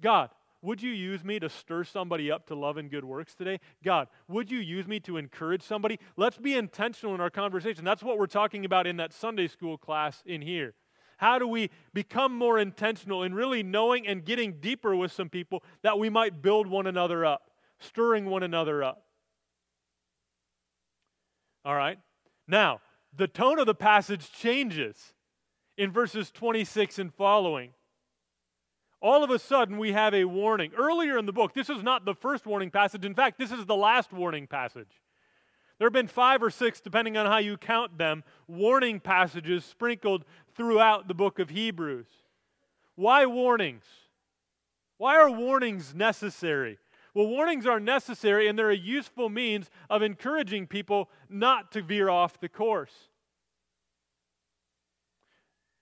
God, 0.00 0.30
would 0.60 0.82
you 0.82 0.90
use 0.90 1.24
me 1.24 1.38
to 1.38 1.48
stir 1.48 1.84
somebody 1.84 2.30
up 2.30 2.46
to 2.48 2.54
love 2.54 2.76
and 2.76 2.90
good 2.90 3.04
works 3.04 3.34
today? 3.34 3.60
God, 3.82 4.08
would 4.26 4.50
you 4.50 4.58
use 4.58 4.86
me 4.86 5.00
to 5.00 5.16
encourage 5.16 5.62
somebody? 5.62 5.98
Let's 6.16 6.36
be 6.36 6.54
intentional 6.54 7.14
in 7.14 7.20
our 7.20 7.30
conversation. 7.30 7.84
That's 7.84 8.02
what 8.02 8.18
we're 8.18 8.26
talking 8.26 8.64
about 8.64 8.86
in 8.86 8.96
that 8.98 9.12
Sunday 9.12 9.46
school 9.46 9.78
class 9.78 10.22
in 10.26 10.42
here. 10.42 10.74
How 11.16 11.38
do 11.38 11.48
we 11.48 11.70
become 11.94 12.36
more 12.36 12.58
intentional 12.58 13.22
in 13.22 13.34
really 13.34 13.62
knowing 13.62 14.06
and 14.06 14.24
getting 14.24 14.60
deeper 14.60 14.94
with 14.94 15.10
some 15.10 15.28
people 15.28 15.64
that 15.82 15.98
we 15.98 16.10
might 16.10 16.42
build 16.42 16.66
one 16.66 16.86
another 16.86 17.24
up? 17.24 17.48
stirring 17.78 18.26
one 18.26 18.42
another 18.42 18.82
up. 18.82 19.04
All 21.64 21.74
right? 21.74 21.98
Now, 22.46 22.80
the 23.18 23.28
tone 23.28 23.58
of 23.58 23.66
the 23.66 23.74
passage 23.74 24.32
changes 24.32 25.12
in 25.76 25.92
verses 25.92 26.30
26 26.30 26.98
and 26.98 27.12
following. 27.12 27.70
All 29.00 29.22
of 29.22 29.30
a 29.30 29.38
sudden, 29.38 29.78
we 29.78 29.92
have 29.92 30.14
a 30.14 30.24
warning. 30.24 30.72
Earlier 30.76 31.18
in 31.18 31.26
the 31.26 31.32
book, 31.32 31.52
this 31.52 31.68
is 31.68 31.82
not 31.82 32.04
the 32.04 32.14
first 32.14 32.46
warning 32.46 32.70
passage. 32.70 33.04
In 33.04 33.14
fact, 33.14 33.38
this 33.38 33.52
is 33.52 33.66
the 33.66 33.76
last 33.76 34.12
warning 34.12 34.46
passage. 34.46 35.02
There 35.78 35.86
have 35.86 35.92
been 35.92 36.08
five 36.08 36.42
or 36.42 36.50
six, 36.50 36.80
depending 36.80 37.16
on 37.16 37.26
how 37.26 37.38
you 37.38 37.56
count 37.56 37.98
them, 37.98 38.24
warning 38.48 38.98
passages 38.98 39.64
sprinkled 39.64 40.24
throughout 40.56 41.06
the 41.06 41.14
book 41.14 41.38
of 41.38 41.50
Hebrews. 41.50 42.08
Why 42.96 43.26
warnings? 43.26 43.84
Why 44.96 45.16
are 45.16 45.30
warnings 45.30 45.94
necessary? 45.94 46.78
Well, 47.18 47.26
warnings 47.26 47.66
are 47.66 47.80
necessary 47.80 48.46
and 48.46 48.56
they're 48.56 48.70
a 48.70 48.76
useful 48.76 49.28
means 49.28 49.70
of 49.90 50.02
encouraging 50.02 50.68
people 50.68 51.10
not 51.28 51.72
to 51.72 51.82
veer 51.82 52.08
off 52.08 52.38
the 52.38 52.48
course. 52.48 52.92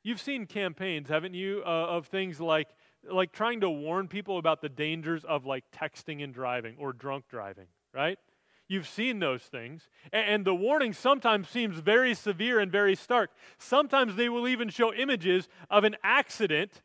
You've 0.02 0.18
seen 0.18 0.46
campaigns, 0.46 1.10
haven't 1.10 1.34
you, 1.34 1.62
uh, 1.62 1.68
of 1.68 2.06
things 2.06 2.40
like 2.40 2.68
like 3.06 3.32
trying 3.32 3.60
to 3.60 3.68
warn 3.68 4.08
people 4.08 4.38
about 4.38 4.62
the 4.62 4.70
dangers 4.70 5.26
of 5.26 5.44
like 5.44 5.64
texting 5.70 6.24
and 6.24 6.32
driving 6.32 6.74
or 6.78 6.94
drunk 6.94 7.26
driving, 7.28 7.66
right? 7.92 8.18
You've 8.66 8.88
seen 8.88 9.18
those 9.18 9.42
things. 9.42 9.90
And, 10.14 10.26
and 10.26 10.44
the 10.46 10.54
warning 10.54 10.94
sometimes 10.94 11.50
seems 11.50 11.80
very 11.80 12.14
severe 12.14 12.60
and 12.60 12.72
very 12.72 12.94
stark. 12.94 13.28
Sometimes 13.58 14.16
they 14.16 14.30
will 14.30 14.48
even 14.48 14.70
show 14.70 14.90
images 14.94 15.50
of 15.68 15.84
an 15.84 15.96
accident 16.02 16.80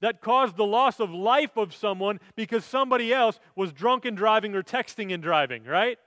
that 0.00 0.20
caused 0.20 0.56
the 0.56 0.64
loss 0.64 1.00
of 1.00 1.10
life 1.10 1.56
of 1.56 1.74
someone 1.74 2.20
because 2.34 2.64
somebody 2.64 3.12
else 3.12 3.40
was 3.54 3.72
drunk 3.72 4.04
and 4.04 4.16
driving 4.16 4.54
or 4.54 4.62
texting 4.62 5.12
and 5.12 5.22
driving, 5.22 5.64
right? 5.64 5.98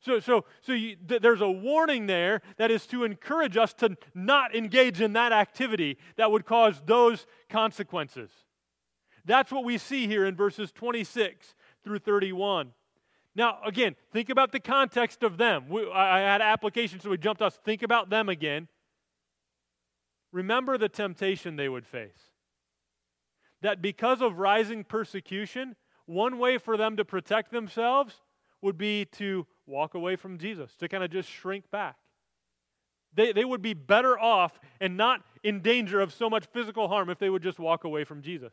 So, 0.00 0.20
so, 0.20 0.44
so 0.60 0.72
you, 0.72 0.96
th- 0.96 1.22
there's 1.22 1.40
a 1.40 1.50
warning 1.50 2.06
there 2.06 2.42
that 2.58 2.70
is 2.70 2.86
to 2.88 3.04
encourage 3.04 3.56
us 3.56 3.72
to 3.74 3.96
not 4.14 4.54
engage 4.54 5.00
in 5.00 5.14
that 5.14 5.32
activity 5.32 5.96
that 6.16 6.30
would 6.30 6.44
cause 6.44 6.80
those 6.86 7.26
consequences. 7.48 8.30
That's 9.24 9.50
what 9.50 9.64
we 9.64 9.78
see 9.78 10.06
here 10.06 10.26
in 10.26 10.36
verses 10.36 10.70
26 10.72 11.54
through 11.82 12.00
31. 12.00 12.72
Now, 13.34 13.58
again, 13.64 13.96
think 14.12 14.28
about 14.28 14.52
the 14.52 14.60
context 14.60 15.22
of 15.22 15.38
them. 15.38 15.68
We, 15.68 15.90
I, 15.90 16.18
I 16.18 16.32
had 16.32 16.42
application, 16.42 17.00
so 17.00 17.10
we 17.10 17.18
jumped 17.18 17.42
us. 17.42 17.58
Think 17.64 17.82
about 17.82 18.10
them 18.10 18.28
again. 18.28 18.68
Remember 20.32 20.76
the 20.76 20.88
temptation 20.88 21.56
they 21.56 21.68
would 21.68 21.86
face 21.86 22.33
that 23.64 23.80
because 23.80 24.20
of 24.20 24.38
rising 24.38 24.84
persecution, 24.84 25.74
one 26.04 26.38
way 26.38 26.58
for 26.58 26.76
them 26.76 26.98
to 26.98 27.04
protect 27.04 27.50
themselves 27.50 28.20
would 28.60 28.76
be 28.76 29.06
to 29.06 29.46
walk 29.66 29.94
away 29.94 30.16
from 30.16 30.36
Jesus, 30.36 30.76
to 30.76 30.86
kind 30.86 31.02
of 31.02 31.10
just 31.10 31.30
shrink 31.30 31.70
back. 31.70 31.96
They, 33.14 33.32
they 33.32 33.44
would 33.46 33.62
be 33.62 33.72
better 33.72 34.18
off 34.18 34.60
and 34.82 34.98
not 34.98 35.22
in 35.42 35.62
danger 35.62 36.02
of 36.02 36.12
so 36.12 36.28
much 36.28 36.44
physical 36.52 36.88
harm 36.88 37.08
if 37.08 37.18
they 37.18 37.30
would 37.30 37.42
just 37.42 37.58
walk 37.58 37.84
away 37.84 38.04
from 38.04 38.20
Jesus. 38.20 38.52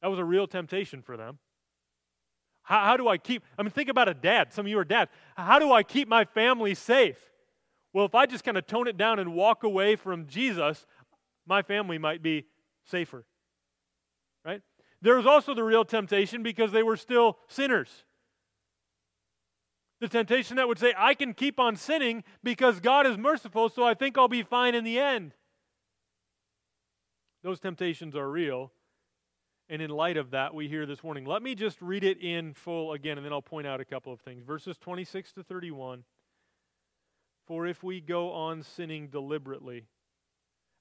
That 0.00 0.08
was 0.08 0.20
a 0.20 0.24
real 0.24 0.46
temptation 0.46 1.02
for 1.02 1.16
them. 1.16 1.40
How, 2.62 2.84
how 2.84 2.96
do 2.96 3.08
I 3.08 3.18
keep, 3.18 3.42
I 3.58 3.64
mean, 3.64 3.72
think 3.72 3.88
about 3.88 4.08
a 4.08 4.14
dad. 4.14 4.52
Some 4.52 4.66
of 4.66 4.70
you 4.70 4.78
are 4.78 4.84
dads. 4.84 5.10
How 5.36 5.58
do 5.58 5.72
I 5.72 5.82
keep 5.82 6.06
my 6.06 6.24
family 6.24 6.76
safe? 6.76 7.18
Well, 7.92 8.04
if 8.04 8.14
I 8.14 8.26
just 8.26 8.44
kind 8.44 8.56
of 8.56 8.68
tone 8.68 8.86
it 8.86 8.96
down 8.96 9.18
and 9.18 9.34
walk 9.34 9.64
away 9.64 9.96
from 9.96 10.28
Jesus, 10.28 10.86
my 11.48 11.62
family 11.62 11.98
might 11.98 12.22
be 12.22 12.44
safer 12.84 13.24
right? 14.46 14.62
There 15.02 15.16
was 15.16 15.26
also 15.26 15.54
the 15.54 15.64
real 15.64 15.84
temptation 15.84 16.42
because 16.42 16.72
they 16.72 16.82
were 16.82 16.96
still 16.96 17.38
sinners. 17.48 18.04
The 20.00 20.08
temptation 20.08 20.56
that 20.56 20.68
would 20.68 20.78
say, 20.78 20.94
I 20.96 21.14
can 21.14 21.34
keep 21.34 21.58
on 21.58 21.76
sinning 21.76 22.22
because 22.42 22.80
God 22.80 23.06
is 23.06 23.18
merciful, 23.18 23.68
so 23.68 23.82
I 23.82 23.94
think 23.94 24.16
I'll 24.16 24.28
be 24.28 24.42
fine 24.42 24.74
in 24.74 24.84
the 24.84 24.98
end. 24.98 25.32
Those 27.42 27.60
temptations 27.60 28.14
are 28.14 28.28
real. 28.30 28.72
And 29.68 29.82
in 29.82 29.90
light 29.90 30.16
of 30.16 30.30
that, 30.30 30.54
we 30.54 30.68
hear 30.68 30.86
this 30.86 31.02
warning. 31.02 31.24
Let 31.24 31.42
me 31.42 31.54
just 31.54 31.80
read 31.82 32.04
it 32.04 32.20
in 32.20 32.54
full 32.54 32.92
again, 32.92 33.18
and 33.18 33.24
then 33.24 33.32
I'll 33.32 33.42
point 33.42 33.66
out 33.66 33.80
a 33.80 33.84
couple 33.84 34.12
of 34.12 34.20
things. 34.20 34.44
Verses 34.44 34.76
26 34.78 35.32
to 35.32 35.42
31. 35.42 36.04
For 37.46 37.66
if 37.66 37.82
we 37.82 38.00
go 38.00 38.32
on 38.32 38.62
sinning 38.62 39.08
deliberately, 39.08 39.86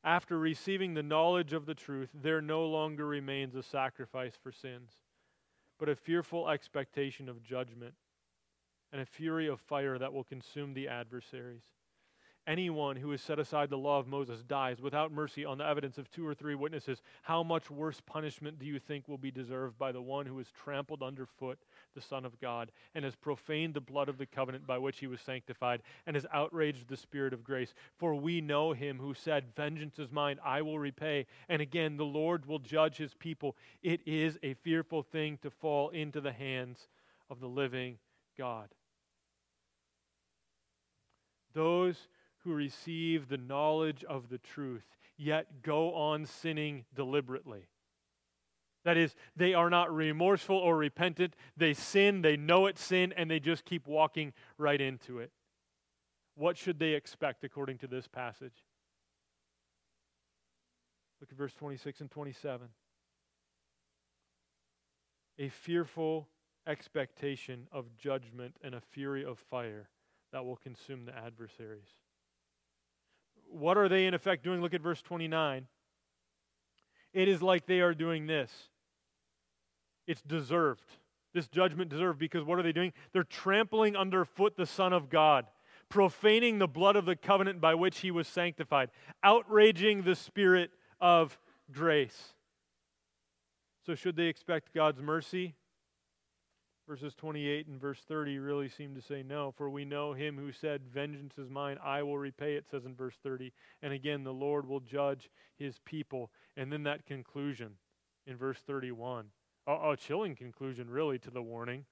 after 0.05 0.37
receiving 0.37 0.93
the 0.93 1.03
knowledge 1.03 1.51
of 1.51 1.65
the 1.65 1.73
truth, 1.73 2.09
there 2.13 2.39
no 2.39 2.65
longer 2.65 3.07
remains 3.07 3.55
a 3.55 3.63
sacrifice 3.63 4.33
for 4.41 4.51
sins, 4.51 4.91
but 5.79 5.89
a 5.89 5.95
fearful 5.95 6.47
expectation 6.47 7.27
of 7.27 7.43
judgment 7.43 7.95
and 8.93 9.01
a 9.01 9.05
fury 9.05 9.47
of 9.47 9.59
fire 9.59 9.97
that 9.97 10.13
will 10.13 10.23
consume 10.23 10.75
the 10.75 10.87
adversaries. 10.87 11.63
Anyone 12.47 12.95
who 12.95 13.09
has 13.09 13.21
set 13.21 13.39
aside 13.39 13.71
the 13.71 13.77
law 13.77 13.97
of 13.97 14.07
Moses 14.07 14.43
dies 14.43 14.79
without 14.79 15.11
mercy 15.11 15.43
on 15.43 15.57
the 15.57 15.65
evidence 15.65 15.97
of 15.97 16.11
two 16.11 16.27
or 16.27 16.35
three 16.35 16.53
witnesses. 16.53 17.01
How 17.23 17.41
much 17.41 17.71
worse 17.71 17.99
punishment 18.05 18.59
do 18.59 18.67
you 18.67 18.77
think 18.77 19.07
will 19.07 19.17
be 19.17 19.31
deserved 19.31 19.79
by 19.79 19.91
the 19.91 20.01
one 20.01 20.27
who 20.27 20.37
has 20.37 20.51
trampled 20.51 21.01
underfoot 21.01 21.57
the 21.95 22.01
Son 22.01 22.23
of 22.23 22.39
God 22.39 22.71
and 22.93 23.03
has 23.03 23.15
profaned 23.15 23.73
the 23.73 23.81
blood 23.81 24.09
of 24.09 24.19
the 24.19 24.27
covenant 24.27 24.67
by 24.67 24.77
which 24.77 24.99
he 24.99 25.07
was 25.07 25.21
sanctified 25.21 25.81
and 26.05 26.15
has 26.15 26.27
outraged 26.31 26.87
the 26.87 26.97
Spirit 26.97 27.33
of 27.33 27.43
grace? 27.43 27.73
For 27.97 28.13
we 28.13 28.41
know 28.41 28.73
him 28.73 28.99
who 28.99 29.15
said, 29.15 29.55
Vengeance 29.55 29.97
is 29.97 30.11
mine, 30.11 30.37
I 30.45 30.61
will 30.61 30.77
repay. 30.77 31.25
And 31.49 31.63
again, 31.63 31.97
the 31.97 32.05
Lord 32.05 32.45
will 32.45 32.59
judge 32.59 32.97
his 32.97 33.15
people. 33.15 33.55
It 33.81 34.01
is 34.05 34.37
a 34.43 34.53
fearful 34.53 35.01
thing 35.01 35.39
to 35.41 35.49
fall 35.49 35.89
into 35.89 36.21
the 36.21 36.33
hands 36.33 36.89
of 37.27 37.39
the 37.39 37.47
living 37.47 37.97
God. 38.37 38.69
Those 41.55 42.07
who 42.45 42.53
receive 42.53 43.27
the 43.27 43.37
knowledge 43.37 44.05
of 44.05 44.29
the 44.29 44.37
truth, 44.37 44.83
yet 45.17 45.63
go 45.63 45.93
on 45.93 46.25
sinning 46.25 46.85
deliberately. 46.95 47.67
That 48.85 48.97
is, 48.97 49.15
they 49.35 49.55
are 49.55 49.69
not 49.69 49.93
remorseful 49.93 50.55
or 50.55 50.77
repentant. 50.77 51.35
They 51.57 51.73
sin, 51.73 52.21
they 52.21 52.37
know 52.37 52.67
it's 52.67 52.83
sin, 52.83 53.13
and 53.17 53.29
they 53.29 53.39
just 53.39 53.65
keep 53.65 53.87
walking 53.87 54.31
right 54.59 54.79
into 54.79 55.17
it. 55.17 55.31
What 56.35 56.55
should 56.55 56.77
they 56.77 56.91
expect 56.91 57.43
according 57.43 57.79
to 57.79 57.87
this 57.87 58.07
passage? 58.07 58.63
Look 61.19 61.31
at 61.31 61.37
verse 61.37 61.53
26 61.53 62.01
and 62.01 62.11
27. 62.11 62.67
A 65.39 65.49
fearful 65.49 66.27
expectation 66.67 67.67
of 67.71 67.85
judgment 67.97 68.57
and 68.63 68.75
a 68.75 68.81
fury 68.81 69.25
of 69.25 69.39
fire 69.39 69.89
that 70.31 70.45
will 70.45 70.57
consume 70.57 71.05
the 71.05 71.17
adversaries 71.17 71.87
what 73.55 73.77
are 73.77 73.89
they 73.89 74.05
in 74.05 74.13
effect 74.13 74.43
doing? 74.43 74.61
Look 74.61 74.73
at 74.73 74.81
verse 74.81 75.01
29. 75.01 75.67
It 77.13 77.27
is 77.27 77.41
like 77.41 77.65
they 77.65 77.79
are 77.79 77.93
doing 77.93 78.27
this. 78.27 78.51
It's 80.07 80.21
deserved. 80.21 80.83
This 81.33 81.47
judgment 81.47 81.89
deserved 81.89 82.19
because 82.19 82.43
what 82.43 82.59
are 82.59 82.63
they 82.63 82.71
doing? 82.71 82.93
They're 83.13 83.23
trampling 83.23 83.95
underfoot 83.95 84.55
the 84.57 84.65
Son 84.65 84.93
of 84.93 85.09
God, 85.09 85.45
profaning 85.89 86.59
the 86.59 86.67
blood 86.67 86.95
of 86.95 87.05
the 87.05 87.15
covenant 87.15 87.59
by 87.59 87.75
which 87.75 87.99
he 87.99 88.11
was 88.11 88.27
sanctified, 88.27 88.89
outraging 89.23 90.03
the 90.03 90.15
Spirit 90.15 90.71
of 90.99 91.37
grace. 91.71 92.33
So, 93.85 93.95
should 93.95 94.15
they 94.15 94.25
expect 94.25 94.73
God's 94.73 95.01
mercy? 95.01 95.55
Verses 96.87 97.15
28 97.15 97.67
and 97.67 97.81
verse 97.81 97.99
30 98.07 98.37
really 98.37 98.69
seem 98.69 98.93
to 98.93 99.01
say 99.01 99.23
no, 99.23 99.51
for 99.51 99.69
we 99.69 99.85
know 99.85 100.13
him 100.13 100.37
who 100.37 100.51
said, 100.51 100.81
Vengeance 100.93 101.33
is 101.37 101.49
mine, 101.49 101.77
I 101.83 102.03
will 102.03 102.19
repay, 102.19 102.53
it 102.53 102.65
says 102.69 102.85
in 102.85 102.95
verse 102.95 103.15
30. 103.23 103.51
And 103.81 103.91
again, 103.91 104.23
the 104.23 104.33
Lord 104.33 104.67
will 104.67 104.81
judge 104.81 105.31
his 105.57 105.79
people. 105.83 106.29
And 106.55 106.71
then 106.71 106.83
that 106.83 107.07
conclusion 107.07 107.71
in 108.27 108.37
verse 108.37 108.59
31. 108.67 109.25
A, 109.65 109.91
a 109.91 109.97
chilling 109.97 110.35
conclusion, 110.35 110.89
really, 110.89 111.17
to 111.19 111.31
the 111.31 111.41
warning. 111.41 111.85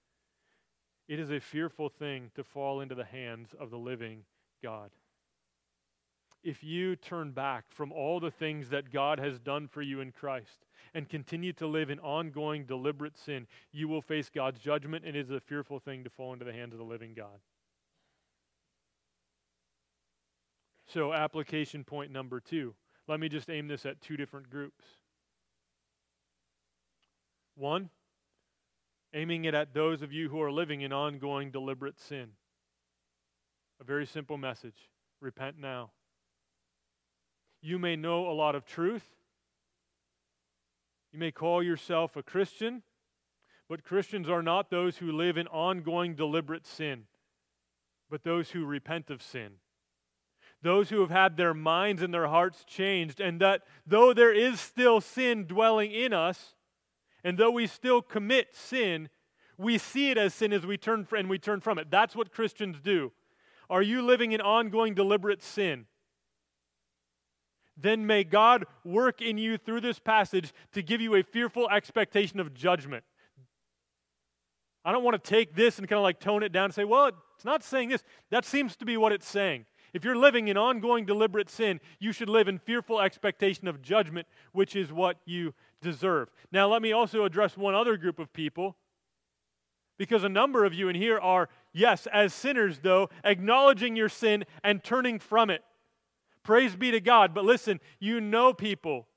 It 1.08 1.20
is 1.20 1.32
a 1.32 1.40
fearful 1.40 1.90
thing 1.90 2.32
to 2.36 2.44
fall 2.44 2.80
into 2.82 2.96
the 2.96 3.04
hands 3.04 3.50
of 3.60 3.72
the 3.72 3.78
living 3.78 4.26
God. 4.62 4.92
If 6.44 6.64
you 6.64 6.98
turn 6.98 7.32
back 7.32 7.66
from 7.70 7.92
all 7.94 8.20
the 8.20 8.32
things 8.32 8.70
that 8.70 8.92
God 8.92 9.18
has 9.20 9.40
done 9.40 9.68
for 9.68 9.82
you 9.82 10.02
in 10.02 10.12
Christ 10.12 10.66
and 10.94 11.08
continue 11.08 11.54
to 11.54 11.68
live 11.68 11.90
in 11.90 12.00
ongoing, 12.00 12.66
deliberate 12.66 13.18
sin, 13.18 13.48
you 13.72 13.88
will 13.88 14.02
face 14.02 14.30
God's 14.30 14.60
judgment, 14.60 15.06
and 15.06 15.16
it 15.16 15.22
is 15.22 15.32
a 15.32 15.40
fearful 15.40 15.80
thing 15.80 16.04
to 16.04 16.10
fall 16.10 16.34
into 16.34 16.44
the 16.44 16.52
hands 16.52 16.74
of 16.74 16.80
the 16.80 16.86
living 16.86 17.14
God. 17.16 17.40
So, 20.88 21.14
application 21.14 21.84
point 21.86 22.12
number 22.12 22.42
two. 22.42 22.76
Let 23.08 23.20
me 23.20 23.30
just 23.30 23.50
aim 23.50 23.68
this 23.68 23.86
at 23.86 24.02
two 24.02 24.18
different 24.18 24.50
groups. 24.50 24.84
One, 27.56 27.90
aiming 29.14 29.46
it 29.46 29.54
at 29.54 29.74
those 29.74 30.02
of 30.02 30.12
you 30.12 30.30
who 30.30 30.42
are 30.42 30.52
living 30.52 30.82
in 30.82 30.92
ongoing 30.92 31.52
deliberate 31.52 32.00
sin. 32.00 32.30
A 33.80 33.84
very 33.84 34.06
simple 34.06 34.38
message 34.38 34.90
repent 35.22 35.58
now. 35.58 35.92
You 37.66 37.80
may 37.80 37.96
know 37.96 38.28
a 38.28 38.34
lot 38.34 38.56
of 38.56 38.66
truth. 38.66 39.16
You 41.14 41.20
may 41.20 41.32
call 41.32 41.64
yourself 41.64 42.18
a 42.18 42.22
Christian, 42.22 42.84
but 43.70 43.86
Christians 43.86 44.28
are 44.28 44.44
not 44.44 44.70
those 44.70 44.98
who 44.98 45.14
live 45.14 45.38
in 45.38 45.48
ongoing 45.48 46.14
deliberate 46.14 46.68
sin, 46.68 47.06
but 48.10 48.26
those 48.26 48.50
who 48.52 48.66
repent 48.66 49.10
of 49.10 49.22
sin. 49.22 49.54
Those 50.62 50.90
who 50.90 51.00
have 51.00 51.10
had 51.10 51.38
their 51.38 51.54
minds 51.54 52.02
and 52.02 52.14
their 52.14 52.28
hearts 52.28 52.66
changed, 52.66 53.22
and 53.22 53.40
that 53.40 53.62
though 53.88 54.14
there 54.14 54.34
is 54.34 54.60
still 54.60 55.00
sin 55.00 55.46
dwelling 55.46 55.94
in 55.94 56.12
us, 56.12 56.56
and 57.24 57.38
though 57.38 57.52
we 57.52 57.66
still 57.66 58.02
commit 58.02 58.54
sin, 58.54 59.08
we 59.58 59.78
see 59.78 60.12
it 60.12 60.18
as 60.18 60.34
sin 60.34 60.52
as 60.52 60.66
we 60.66 60.78
turn 60.78 61.08
and 61.16 61.30
we 61.30 61.40
turn 61.40 61.62
from 61.62 61.78
it. 61.78 61.90
That's 61.90 62.14
what 62.14 62.34
Christians 62.34 62.82
do. 62.84 63.14
Are 63.70 63.82
you 63.82 64.02
living 64.02 64.34
in 64.34 64.42
ongoing 64.42 64.94
deliberate 64.94 65.42
sin? 65.42 65.86
Then 67.76 68.06
may 68.06 68.24
God 68.24 68.66
work 68.84 69.22
in 69.22 69.38
you 69.38 69.58
through 69.58 69.82
this 69.82 70.00
passage 70.00 70.54
to 70.74 70.84
give 70.84 71.02
you 71.02 71.16
a 71.16 71.24
fearful 71.24 71.70
expectation 71.70 72.40
of 72.40 72.54
judgment. 72.54 73.04
I 74.86 74.92
don't 74.92 75.04
want 75.04 75.22
to 75.22 75.30
take 75.30 75.56
this 75.56 75.80
and 75.80 75.88
kind 75.88 75.98
of 75.98 76.04
like 76.04 76.20
tone 76.20 76.44
it 76.44 76.52
down 76.52 76.66
and 76.66 76.74
say, 76.74 76.84
well, 76.84 77.10
it's 77.36 77.46
not 77.46 77.64
saying 77.64 77.90
this. 77.90 78.04
That 78.30 78.46
seems 78.46 78.76
to 78.76 78.86
be 78.86 78.98
what 78.98 79.12
it's 79.12 79.28
saying. 79.28 79.66
If 79.94 80.04
you're 80.04 80.18
living 80.18 80.48
in 80.48 80.58
ongoing 80.58 81.06
deliberate 81.06 81.50
sin, 81.50 81.80
you 82.00 82.12
should 82.12 82.30
live 82.30 82.48
in 82.48 82.60
fearful 82.60 83.00
expectation 83.00 83.68
of 83.68 83.82
judgment, 83.82 84.28
which 84.52 84.76
is 84.76 84.92
what 84.92 85.18
you 85.26 85.54
deserve. 85.82 86.30
Now, 86.52 86.68
let 86.68 86.82
me 86.82 86.92
also 86.92 87.26
address 87.26 87.56
one 87.56 87.76
other 87.76 87.96
group 87.96 88.20
of 88.20 88.34
people, 88.34 88.76
because 89.98 90.24
a 90.24 90.30
number 90.30 90.66
of 90.66 90.74
you 90.74 90.90
in 90.90 90.96
here 90.96 91.20
are, 91.20 91.48
yes, 91.72 92.08
as 92.12 92.34
sinners, 92.34 92.80
though, 92.82 93.10
acknowledging 93.24 93.96
your 93.96 94.10
sin 94.10 94.46
and 94.64 94.84
turning 94.84 95.20
from 95.20 95.50
it. 95.50 95.64
Praise 96.44 96.76
be 96.76 96.92
to 96.92 97.00
God. 97.00 97.34
But 97.34 97.46
listen, 97.46 97.80
you 98.00 98.20
know 98.20 98.54
people 98.54 99.08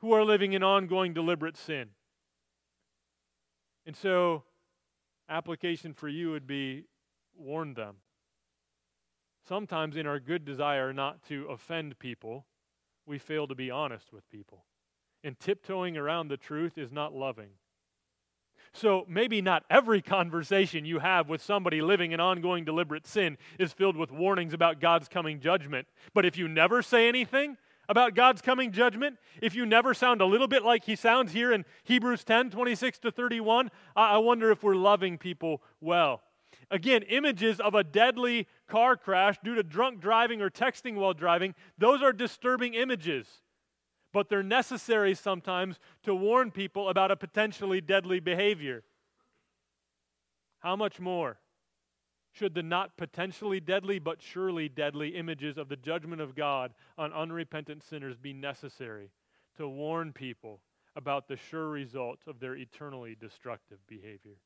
who 0.00 0.12
are 0.12 0.24
living 0.24 0.52
in 0.52 0.62
ongoing 0.62 1.14
deliberate 1.14 1.56
sin. 1.56 1.90
And 3.86 3.96
so, 3.96 4.42
application 5.28 5.94
for 5.94 6.08
you 6.08 6.30
would 6.32 6.46
be 6.46 6.84
warn 7.36 7.74
them. 7.74 7.96
Sometimes, 9.46 9.96
in 9.96 10.06
our 10.06 10.18
good 10.18 10.44
desire 10.44 10.92
not 10.92 11.22
to 11.28 11.46
offend 11.48 11.98
people, 12.00 12.46
we 13.06 13.18
fail 13.18 13.46
to 13.46 13.54
be 13.54 13.70
honest 13.70 14.12
with 14.12 14.28
people. 14.28 14.64
And 15.22 15.38
tiptoeing 15.38 15.96
around 15.96 16.28
the 16.28 16.36
truth 16.36 16.76
is 16.76 16.92
not 16.92 17.14
loving. 17.14 17.50
So, 18.76 19.06
maybe 19.08 19.40
not 19.40 19.64
every 19.70 20.02
conversation 20.02 20.84
you 20.84 20.98
have 20.98 21.30
with 21.30 21.42
somebody 21.42 21.80
living 21.80 22.12
in 22.12 22.20
ongoing 22.20 22.62
deliberate 22.62 23.06
sin 23.06 23.38
is 23.58 23.72
filled 23.72 23.96
with 23.96 24.10
warnings 24.10 24.52
about 24.52 24.80
God's 24.80 25.08
coming 25.08 25.40
judgment. 25.40 25.86
But 26.12 26.26
if 26.26 26.36
you 26.36 26.46
never 26.46 26.82
say 26.82 27.08
anything 27.08 27.56
about 27.88 28.14
God's 28.14 28.42
coming 28.42 28.72
judgment, 28.72 29.16
if 29.40 29.54
you 29.54 29.64
never 29.64 29.94
sound 29.94 30.20
a 30.20 30.26
little 30.26 30.46
bit 30.46 30.62
like 30.62 30.84
he 30.84 30.94
sounds 30.94 31.32
here 31.32 31.52
in 31.52 31.64
Hebrews 31.84 32.22
10 32.24 32.50
26 32.50 32.98
to 32.98 33.10
31, 33.10 33.70
I 33.96 34.18
wonder 34.18 34.50
if 34.50 34.62
we're 34.62 34.74
loving 34.74 35.16
people 35.16 35.62
well. 35.80 36.20
Again, 36.70 37.02
images 37.04 37.60
of 37.60 37.74
a 37.74 37.82
deadly 37.82 38.46
car 38.68 38.94
crash 38.96 39.36
due 39.42 39.54
to 39.54 39.62
drunk 39.62 40.00
driving 40.00 40.42
or 40.42 40.50
texting 40.50 40.96
while 40.96 41.14
driving, 41.14 41.54
those 41.78 42.02
are 42.02 42.12
disturbing 42.12 42.74
images. 42.74 43.26
But 44.16 44.30
they're 44.30 44.42
necessary 44.42 45.14
sometimes 45.14 45.78
to 46.04 46.14
warn 46.14 46.50
people 46.50 46.88
about 46.88 47.10
a 47.10 47.16
potentially 47.16 47.82
deadly 47.82 48.18
behavior. 48.18 48.82
How 50.60 50.74
much 50.74 50.98
more 50.98 51.36
should 52.32 52.54
the 52.54 52.62
not 52.62 52.96
potentially 52.96 53.60
deadly 53.60 53.98
but 53.98 54.22
surely 54.22 54.70
deadly 54.70 55.10
images 55.16 55.58
of 55.58 55.68
the 55.68 55.76
judgment 55.76 56.22
of 56.22 56.34
God 56.34 56.72
on 56.96 57.12
unrepentant 57.12 57.82
sinners 57.82 58.16
be 58.16 58.32
necessary 58.32 59.10
to 59.58 59.68
warn 59.68 60.14
people 60.14 60.62
about 60.96 61.28
the 61.28 61.36
sure 61.36 61.68
result 61.68 62.20
of 62.26 62.40
their 62.40 62.56
eternally 62.56 63.18
destructive 63.20 63.86
behavior? 63.86 64.38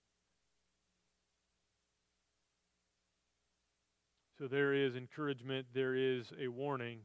So 4.37 4.49
there 4.49 4.75
is 4.75 4.97
encouragement, 4.97 5.69
there 5.73 5.95
is 5.95 6.33
a 6.43 6.49
warning. 6.49 7.03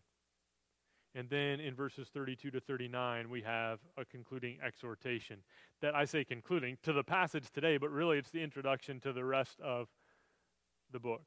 And 1.15 1.29
then 1.29 1.61
in 1.61 1.73
verses 1.73 2.09
32 2.13 2.51
to 2.51 2.59
39, 2.59 3.29
we 3.29 3.41
have 3.41 3.79
a 3.97 4.03
concluding 4.03 4.57
exhortation. 4.61 5.37
That 5.81 5.95
I 5.95 6.03
say 6.03 6.25
concluding 6.25 6.77
to 6.83 6.91
the 6.91 7.03
passage 7.03 7.49
today, 7.51 7.77
but 7.77 7.89
really 7.89 8.17
it's 8.17 8.31
the 8.31 8.43
introduction 8.43 8.99
to 8.99 9.13
the 9.13 9.23
rest 9.23 9.61
of 9.61 9.87
the 10.91 10.99
book. 10.99 11.23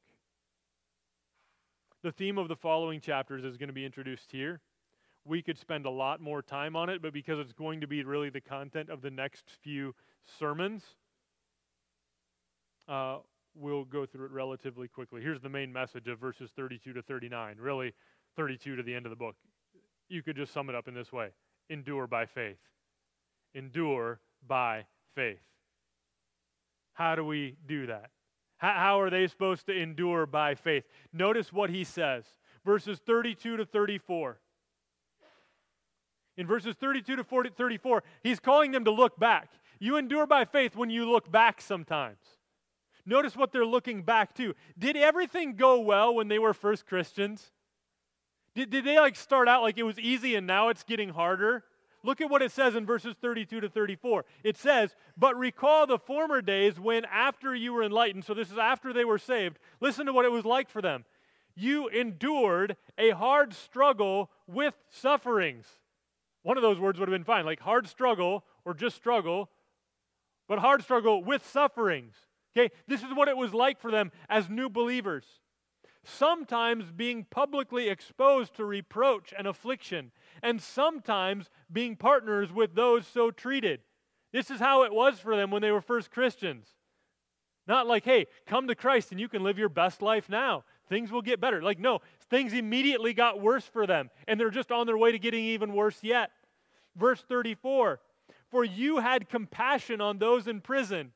The 2.03 2.11
theme 2.11 2.37
of 2.37 2.47
the 2.47 2.55
following 2.55 3.01
chapters 3.01 3.43
is 3.43 3.57
going 3.57 3.67
to 3.67 3.73
be 3.73 3.83
introduced 3.83 4.31
here. 4.31 4.61
We 5.25 5.41
could 5.41 5.57
spend 5.57 5.87
a 5.87 5.89
lot 5.89 6.21
more 6.21 6.43
time 6.43 6.75
on 6.75 6.89
it, 6.89 7.01
but 7.01 7.11
because 7.11 7.39
it's 7.39 7.51
going 7.51 7.81
to 7.81 7.87
be 7.87 8.03
really 8.03 8.29
the 8.29 8.41
content 8.41 8.89
of 8.89 9.01
the 9.01 9.11
next 9.11 9.45
few 9.63 9.95
sermons, 10.37 10.83
uh, 12.87 13.17
we'll 13.55 13.85
go 13.85 14.05
through 14.05 14.25
it 14.25 14.31
relatively 14.31 14.87
quickly. 14.87 15.21
Here's 15.21 15.41
the 15.41 15.49
main 15.49 15.73
message 15.73 16.07
of 16.07 16.19
verses 16.19 16.51
32 16.55 16.93
to 16.93 17.01
39, 17.01 17.57
really 17.59 17.93
32 18.37 18.75
to 18.75 18.83
the 18.83 18.93
end 18.93 19.05
of 19.05 19.09
the 19.09 19.15
book. 19.15 19.35
You 20.09 20.23
could 20.23 20.35
just 20.35 20.51
sum 20.51 20.69
it 20.69 20.75
up 20.75 20.87
in 20.87 20.93
this 20.93 21.11
way 21.11 21.29
endure 21.69 22.07
by 22.07 22.25
faith. 22.25 22.57
Endure 23.53 24.19
by 24.47 24.85
faith. 25.15 25.39
How 26.93 27.15
do 27.15 27.23
we 27.23 27.55
do 27.65 27.87
that? 27.87 28.09
How, 28.57 28.99
are 28.99 29.09
they 29.09 29.25
supposed 29.27 29.67
to 29.67 29.73
endure 29.73 30.25
by 30.25 30.53
faith? 30.53 30.83
Notice 31.13 31.53
what 31.53 31.69
he 31.69 31.85
says, 31.85 32.25
verses 32.65 32.99
32 33.05 33.55
to 33.55 33.65
34. 33.65 34.37
In 36.35 36.45
verses 36.45 36.75
32 36.75 37.15
to 37.15 37.23
40, 37.23 37.51
34, 37.51 38.03
he's 38.21 38.39
calling 38.39 38.71
them 38.71 38.83
to 38.83 38.91
look 38.91 39.17
back. 39.17 39.49
You 39.79 39.95
endure 39.95 40.27
by 40.27 40.43
faith 40.43 40.75
when 40.75 40.89
you 40.89 41.09
look 41.09 41.31
back 41.31 41.61
sometimes. 41.61 42.19
Notice 43.05 43.37
what 43.37 43.53
they're 43.53 43.65
looking 43.65 44.03
back 44.03 44.35
to. 44.35 44.53
Did 44.77 44.97
everything 44.97 45.55
go 45.55 45.79
well 45.79 46.13
when 46.13 46.27
they 46.27 46.39
were 46.39 46.53
first 46.53 46.85
Christians? 46.85 47.51
Did, 48.55 48.69
did 48.69 48.85
they 48.85 48.99
like 48.99 49.15
start 49.15 49.47
out 49.47 49.61
like 49.61 49.77
it 49.77 49.83
was 49.83 49.99
easy 49.99 50.35
and 50.35 50.47
now 50.47 50.69
it's 50.69 50.83
getting 50.83 51.09
harder? 51.09 51.63
Look 52.03 52.21
at 52.21 52.29
what 52.29 52.41
it 52.41 52.51
says 52.51 52.75
in 52.75 52.85
verses 52.85 53.15
32 53.21 53.61
to 53.61 53.69
34. 53.69 54.25
It 54.43 54.57
says, 54.57 54.95
But 55.17 55.37
recall 55.37 55.85
the 55.85 55.99
former 55.99 56.41
days 56.41 56.79
when, 56.79 57.05
after 57.05 57.53
you 57.53 57.73
were 57.73 57.83
enlightened, 57.83 58.23
so 58.23 58.33
this 58.33 58.51
is 58.51 58.57
after 58.57 58.93
they 58.93 59.03
were 59.03 59.17
saved, 59.17 59.59
listen 59.81 60.05
to 60.05 60.13
what 60.13 60.25
it 60.25 60.31
was 60.31 60.45
like 60.45 60.69
for 60.69 60.81
them. 60.81 61.03
You 61.55 61.89
endured 61.89 62.77
a 62.97 63.09
hard 63.09 63.53
struggle 63.53 64.31
with 64.47 64.75
sufferings. 64.89 65.67
One 66.43 66.55
of 66.55 66.63
those 66.63 66.79
words 66.79 66.99
would 66.99 67.09
have 67.09 67.13
been 67.13 67.25
fine, 67.25 67.45
like 67.45 67.59
hard 67.59 67.87
struggle 67.87 68.45
or 68.63 68.73
just 68.73 68.95
struggle, 68.95 69.49
but 70.47 70.59
hard 70.59 70.83
struggle 70.83 71.21
with 71.21 71.45
sufferings. 71.45 72.15
Okay, 72.57 72.73
this 72.87 73.03
is 73.03 73.13
what 73.13 73.27
it 73.27 73.35
was 73.35 73.53
like 73.53 73.79
for 73.79 73.91
them 73.91 74.11
as 74.29 74.49
new 74.49 74.69
believers. 74.69 75.25
Sometimes 76.09 76.91
being 76.91 77.25
publicly 77.29 77.87
exposed 77.89 78.55
to 78.55 78.65
reproach 78.65 79.33
and 79.37 79.47
affliction, 79.47 80.11
and 80.41 80.61
sometimes 80.61 81.49
being 81.71 81.95
partners 81.95 82.51
with 82.51 82.75
those 82.75 83.07
so 83.07 83.31
treated. 83.31 83.81
This 84.31 84.51
is 84.51 84.59
how 84.59 84.83
it 84.83 84.93
was 84.93 85.19
for 85.19 85.35
them 85.35 85.51
when 85.51 85.61
they 85.61 85.71
were 85.71 85.81
first 85.81 86.11
Christians. 86.11 86.67
Not 87.67 87.87
like, 87.87 88.05
hey, 88.05 88.27
come 88.47 88.67
to 88.67 88.75
Christ 88.75 89.11
and 89.11 89.19
you 89.19 89.29
can 89.29 89.43
live 89.43 89.59
your 89.59 89.69
best 89.69 90.01
life 90.01 90.29
now. 90.29 90.63
Things 90.87 91.11
will 91.11 91.21
get 91.21 91.39
better. 91.39 91.61
Like, 91.61 91.79
no, 91.79 91.99
things 92.29 92.53
immediately 92.53 93.13
got 93.13 93.39
worse 93.39 93.65
for 93.65 93.85
them, 93.85 94.09
and 94.27 94.39
they're 94.39 94.49
just 94.49 94.71
on 94.71 94.87
their 94.87 94.97
way 94.97 95.11
to 95.11 95.19
getting 95.19 95.43
even 95.45 95.73
worse 95.73 95.99
yet. 96.01 96.31
Verse 96.95 97.23
34 97.27 97.99
for 98.49 98.65
you 98.65 98.97
had 98.97 99.29
compassion 99.29 100.01
on 100.01 100.17
those 100.17 100.47
in 100.47 100.61
prison. 100.61 101.11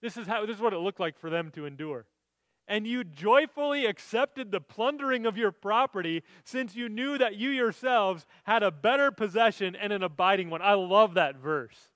This 0.00 0.16
is, 0.16 0.26
how, 0.26 0.46
this 0.46 0.56
is 0.56 0.62
what 0.62 0.72
it 0.72 0.78
looked 0.78 1.00
like 1.00 1.18
for 1.18 1.28
them 1.28 1.50
to 1.52 1.66
endure. 1.66 2.06
And 2.70 2.86
you 2.86 3.02
joyfully 3.02 3.84
accepted 3.84 4.52
the 4.52 4.60
plundering 4.60 5.26
of 5.26 5.36
your 5.36 5.50
property, 5.50 6.22
since 6.44 6.76
you 6.76 6.88
knew 6.88 7.18
that 7.18 7.34
you 7.34 7.50
yourselves 7.50 8.26
had 8.44 8.62
a 8.62 8.70
better 8.70 9.10
possession 9.10 9.74
and 9.74 9.92
an 9.92 10.04
abiding 10.04 10.50
one. 10.50 10.62
I 10.62 10.74
love 10.74 11.14
that 11.14 11.34
verse. 11.34 11.88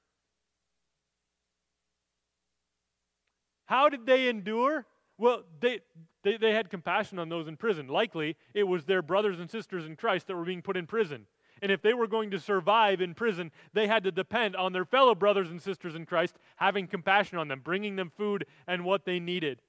How 3.67 3.89
did 3.89 4.05
they 4.05 4.29
endure? 4.29 4.85
Well, 5.17 5.45
they, 5.61 5.79
they, 6.25 6.39
they 6.39 6.53
had 6.53 6.71
compassion 6.71 7.21
on 7.21 7.29
those 7.29 7.47
in 7.47 7.57
prison. 7.57 7.87
Likely, 7.87 8.37
it 8.53 8.65
was 8.65 8.85
their 8.85 9.01
brothers 9.01 9.39
and 9.39 9.49
sisters 9.49 9.87
in 9.87 9.95
Christ 9.95 10.27
that 10.27 10.35
were 10.35 10.45
being 10.45 10.61
put 10.61 10.77
in 10.77 10.89
prison. 10.89 11.27
And 11.63 11.71
if 11.71 11.83
they 11.83 11.95
were 11.95 12.09
going 12.09 12.33
to 12.33 12.41
survive 12.41 13.01
in 13.01 13.15
prison, 13.15 13.53
they 13.75 13.87
had 13.87 14.03
to 14.03 14.11
depend 14.11 14.57
on 14.57 14.73
their 14.73 14.85
fellow 14.85 15.15
brothers 15.15 15.53
and 15.53 15.63
sisters 15.63 15.95
in 15.95 16.05
Christ 16.05 16.35
having 16.57 16.89
compassion 16.89 17.39
on 17.39 17.47
them, 17.47 17.61
bringing 17.61 17.95
them 17.95 18.11
food 18.17 18.45
and 18.67 18.85
what 18.85 19.05
they 19.05 19.21
needed. 19.21 19.63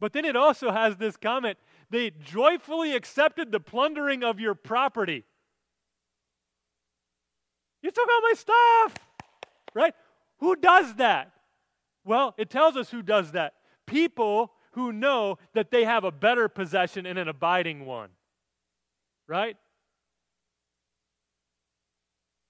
But 0.00 0.12
then 0.12 0.24
it 0.24 0.36
also 0.36 0.70
has 0.70 0.96
this 0.96 1.16
comment 1.16 1.58
they 1.90 2.10
joyfully 2.10 2.94
accepted 2.94 3.50
the 3.50 3.60
plundering 3.60 4.22
of 4.22 4.38
your 4.38 4.54
property. 4.54 5.24
You 7.82 7.90
took 7.90 8.08
all 8.08 8.20
my 8.22 8.34
stuff, 8.34 8.94
right? 9.74 9.94
Who 10.40 10.56
does 10.56 10.94
that? 10.96 11.32
Well, 12.04 12.34
it 12.36 12.50
tells 12.50 12.76
us 12.76 12.90
who 12.90 13.02
does 13.02 13.32
that. 13.32 13.54
People 13.86 14.52
who 14.72 14.92
know 14.92 15.38
that 15.54 15.70
they 15.70 15.84
have 15.84 16.04
a 16.04 16.12
better 16.12 16.48
possession 16.48 17.06
and 17.06 17.18
an 17.18 17.28
abiding 17.28 17.86
one, 17.86 18.10
right? 19.26 19.56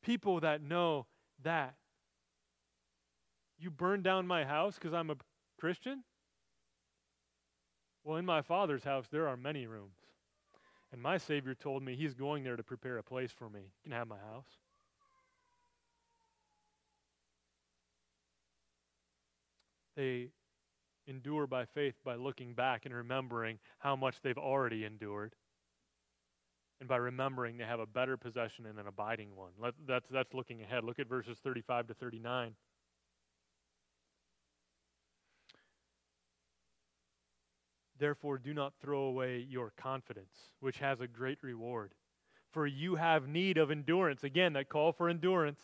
people 0.09 0.41
that 0.41 0.63
know 0.63 1.05
that. 1.43 1.75
You 3.59 3.71
burned 3.71 4.05
down 4.05 4.27
my 4.27 4.43
house 4.43 4.77
because 4.77 4.95
I'm 4.95 5.11
a 5.11 5.17
Christian? 5.61 6.03
Well, 8.09 8.17
in 8.17 8.25
my 8.25 8.41
Father's 8.41 8.85
house, 8.85 9.07
there 9.13 9.29
are 9.29 9.37
many 9.37 9.67
rooms. 9.67 9.99
And 10.93 11.03
my 11.03 11.19
Savior 11.19 11.55
told 11.55 11.83
me 11.83 11.95
He's 11.95 12.15
going 12.15 12.43
there 12.43 12.57
to 12.57 12.63
prepare 12.63 12.97
a 12.97 13.03
place 13.03 13.31
for 13.31 13.51
me. 13.51 13.61
You 13.61 13.83
can 13.83 13.93
have 13.93 14.09
my 14.09 14.17
house. 14.17 14.47
They 19.95 20.29
endure 21.07 21.47
by 21.47 21.67
faith 21.67 21.97
by 22.03 22.15
looking 22.15 22.55
back 22.55 22.87
and 22.87 22.95
remembering 22.95 23.59
how 23.77 23.95
much 23.95 24.23
they've 24.23 24.39
already 24.39 24.87
endured 24.87 25.35
and 26.81 26.89
by 26.89 26.97
remembering 26.97 27.59
they 27.59 27.65
have 27.65 27.81
a 27.81 27.87
better 27.87 28.17
possession 28.17 28.65
and 28.65 28.79
an 28.79 28.87
abiding 28.87 29.37
one. 29.37 29.51
That's, 29.87 30.09
that's 30.11 30.33
looking 30.33 30.63
ahead. 30.63 30.83
Look 30.83 30.99
at 30.99 31.09
verses 31.11 31.37
35 31.45 31.89
to 31.89 31.95
39. 31.95 32.55
Therefore, 37.99 38.39
do 38.39 38.55
not 38.55 38.75
throw 38.81 39.03
away 39.03 39.47
your 39.49 39.73
confidence, 39.77 40.53
which 40.61 40.79
has 40.79 41.01
a 41.01 41.07
great 41.07 41.39
reward. 41.43 41.93
For 42.53 42.67
you 42.67 42.95
have 42.95 43.29
need 43.29 43.59
of 43.59 43.71
endurance. 43.71 44.25
Again, 44.25 44.55
that 44.55 44.69
call 44.69 44.93
for 44.93 45.09
endurance 45.09 45.61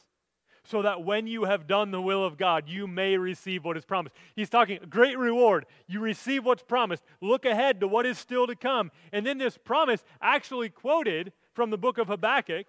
so 0.64 0.83
that 0.83 1.05
when 1.05 1.27
you 1.27 1.44
have 1.44 1.66
done 1.66 1.90
the 1.90 2.01
will 2.01 2.25
of 2.25 2.38
God, 2.38 2.68
you 2.68 2.87
may 2.87 3.18
receive 3.18 3.64
what 3.64 3.77
is 3.77 3.85
promised. 3.85 4.14
He's 4.35 4.49
talking 4.49 4.79
great 4.88 5.18
reward. 5.18 5.66
You 5.87 6.01
receive 6.01 6.44
what's 6.44 6.62
promised. 6.62 7.03
Look 7.20 7.44
ahead 7.44 7.81
to 7.81 7.88
what 7.88 8.07
is 8.07 8.18
still 8.18 8.47
to 8.47 8.57
come. 8.57 8.90
And 9.12 9.27
then 9.27 9.38
this 9.38 9.59
promise 9.59 10.03
actually 10.23 10.70
quoted 10.70 11.33
from 11.53 11.70
the 11.70 11.79
book 11.79 11.99
of 11.99 12.09
Habakkuk 12.09 12.66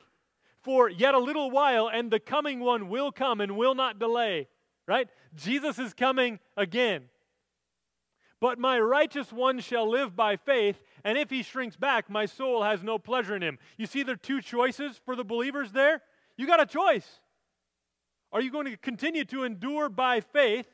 for 0.61 0.89
yet 0.89 1.13
a 1.13 1.19
little 1.19 1.51
while, 1.51 1.87
and 1.87 2.11
the 2.11 2.19
coming 2.19 2.59
one 2.59 2.89
will 2.89 3.11
come 3.11 3.39
and 3.39 3.55
will 3.55 3.75
not 3.75 3.99
delay. 3.99 4.47
Right? 4.87 5.07
Jesus 5.35 5.79
is 5.79 5.93
coming 5.93 6.39
again. 6.57 7.05
But 8.45 8.59
my 8.59 8.79
righteous 8.79 9.33
one 9.33 9.59
shall 9.59 9.89
live 9.89 10.15
by 10.15 10.35
faith, 10.35 10.79
and 11.03 11.17
if 11.17 11.31
he 11.31 11.41
shrinks 11.41 11.77
back, 11.77 12.11
my 12.11 12.27
soul 12.27 12.61
has 12.61 12.83
no 12.83 12.99
pleasure 12.99 13.35
in 13.35 13.41
him. 13.41 13.57
You 13.75 13.87
see, 13.87 14.03
there 14.03 14.13
are 14.13 14.17
two 14.17 14.39
choices 14.39 15.01
for 15.03 15.15
the 15.15 15.23
believers 15.23 15.71
there. 15.71 16.03
You 16.37 16.45
got 16.45 16.61
a 16.61 16.67
choice. 16.67 17.21
Are 18.31 18.39
you 18.39 18.51
going 18.51 18.67
to 18.67 18.77
continue 18.77 19.25
to 19.25 19.45
endure 19.45 19.89
by 19.89 20.21
faith? 20.21 20.67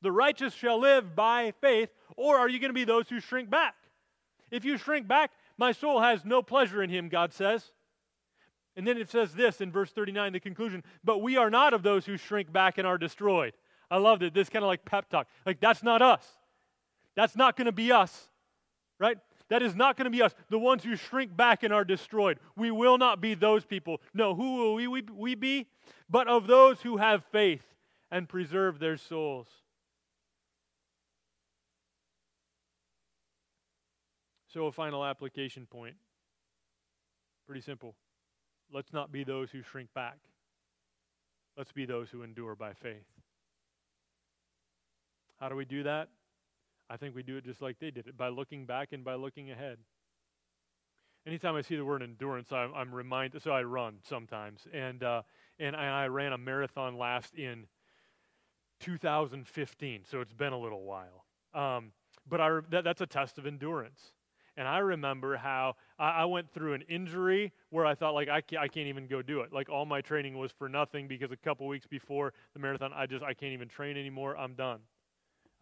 The 0.00 0.12
righteous 0.12 0.54
shall 0.54 0.78
live 0.78 1.16
by 1.16 1.54
faith. 1.60 1.88
Or 2.16 2.38
are 2.38 2.48
you 2.48 2.60
going 2.60 2.70
to 2.70 2.72
be 2.72 2.84
those 2.84 3.08
who 3.08 3.18
shrink 3.18 3.50
back? 3.50 3.74
If 4.52 4.64
you 4.64 4.78
shrink 4.78 5.08
back, 5.08 5.32
my 5.56 5.72
soul 5.72 6.00
has 6.00 6.24
no 6.24 6.40
pleasure 6.40 6.84
in 6.84 6.90
him, 6.90 7.08
God 7.08 7.32
says. 7.32 7.72
And 8.76 8.86
then 8.86 8.96
it 8.96 9.10
says 9.10 9.34
this 9.34 9.60
in 9.60 9.72
verse 9.72 9.90
39, 9.90 10.34
the 10.34 10.38
conclusion, 10.38 10.84
but 11.02 11.20
we 11.20 11.36
are 11.36 11.50
not 11.50 11.74
of 11.74 11.82
those 11.82 12.06
who 12.06 12.16
shrink 12.16 12.52
back 12.52 12.78
and 12.78 12.86
are 12.86 12.96
destroyed. 12.96 13.54
I 13.90 13.96
loved 13.96 14.22
it. 14.22 14.34
This 14.34 14.48
kind 14.48 14.64
of 14.64 14.68
like 14.68 14.84
pep 14.84 15.08
talk. 15.08 15.26
Like, 15.44 15.58
that's 15.58 15.82
not 15.82 16.00
us. 16.00 16.37
That's 17.18 17.34
not 17.34 17.56
going 17.56 17.66
to 17.66 17.72
be 17.72 17.90
us, 17.90 18.28
right? 19.00 19.18
That 19.48 19.60
is 19.60 19.74
not 19.74 19.96
going 19.96 20.04
to 20.04 20.10
be 20.10 20.22
us, 20.22 20.36
the 20.50 20.58
ones 20.58 20.84
who 20.84 20.94
shrink 20.94 21.36
back 21.36 21.64
and 21.64 21.74
are 21.74 21.82
destroyed. 21.82 22.38
We 22.56 22.70
will 22.70 22.96
not 22.96 23.20
be 23.20 23.34
those 23.34 23.64
people. 23.64 24.00
No, 24.14 24.36
who 24.36 24.54
will 24.54 24.74
we, 24.74 24.86
we, 24.86 25.02
we 25.12 25.34
be? 25.34 25.66
But 26.08 26.28
of 26.28 26.46
those 26.46 26.80
who 26.80 26.98
have 26.98 27.24
faith 27.32 27.64
and 28.12 28.28
preserve 28.28 28.78
their 28.78 28.96
souls. 28.96 29.48
So, 34.54 34.66
a 34.66 34.72
final 34.72 35.04
application 35.04 35.66
point. 35.66 35.96
Pretty 37.48 37.62
simple. 37.62 37.96
Let's 38.72 38.92
not 38.92 39.10
be 39.10 39.24
those 39.24 39.50
who 39.50 39.62
shrink 39.62 39.92
back. 39.92 40.18
Let's 41.56 41.72
be 41.72 41.84
those 41.84 42.10
who 42.10 42.22
endure 42.22 42.54
by 42.54 42.74
faith. 42.74 43.08
How 45.40 45.48
do 45.48 45.56
we 45.56 45.64
do 45.64 45.82
that? 45.82 46.10
I 46.90 46.96
think 46.96 47.14
we 47.14 47.22
do 47.22 47.36
it 47.36 47.44
just 47.44 47.60
like 47.60 47.78
they 47.78 47.90
did 47.90 48.06
it 48.06 48.16
by 48.16 48.28
looking 48.28 48.66
back 48.66 48.92
and 48.92 49.04
by 49.04 49.14
looking 49.14 49.50
ahead. 49.50 49.78
Anytime 51.26 51.56
I 51.56 51.60
see 51.60 51.76
the 51.76 51.84
word 51.84 52.02
endurance, 52.02 52.52
I'm, 52.52 52.72
I'm 52.74 52.94
reminded. 52.94 53.42
So 53.42 53.50
I 53.50 53.62
run 53.62 53.96
sometimes, 54.08 54.66
and 54.72 55.02
uh, 55.02 55.22
and 55.58 55.76
I, 55.76 56.04
I 56.04 56.08
ran 56.08 56.32
a 56.32 56.38
marathon 56.38 56.96
last 56.96 57.34
in 57.34 57.66
2015. 58.80 60.04
So 60.10 60.20
it's 60.20 60.32
been 60.32 60.52
a 60.52 60.58
little 60.58 60.82
while. 60.82 61.24
Um, 61.54 61.92
but 62.28 62.40
I, 62.40 62.60
that, 62.70 62.84
that's 62.84 63.00
a 63.00 63.06
test 63.06 63.38
of 63.38 63.46
endurance. 63.46 64.12
And 64.56 64.66
I 64.66 64.78
remember 64.78 65.36
how 65.36 65.76
I, 65.98 66.10
I, 66.10 66.24
went 66.24 66.52
through 66.52 66.74
an 66.74 66.82
injury 66.88 67.52
where 67.70 67.86
I 67.86 67.94
thought, 67.94 68.14
like, 68.14 68.28
I 68.28 68.40
can't, 68.40 68.60
I 68.60 68.66
can't 68.66 68.88
even 68.88 69.06
go 69.06 69.22
do 69.22 69.40
it. 69.42 69.52
Like, 69.52 69.68
all 69.68 69.86
my 69.86 70.00
training 70.00 70.36
was 70.36 70.50
for 70.50 70.68
nothing 70.68 71.06
because 71.06 71.30
a 71.30 71.36
couple 71.36 71.66
weeks 71.68 71.86
before 71.86 72.32
the 72.54 72.58
marathon, 72.58 72.92
I 72.92 73.06
just, 73.06 73.22
I 73.22 73.34
can't 73.34 73.52
even 73.52 73.68
train 73.68 73.96
anymore. 73.96 74.36
I'm 74.36 74.54
done. 74.54 74.80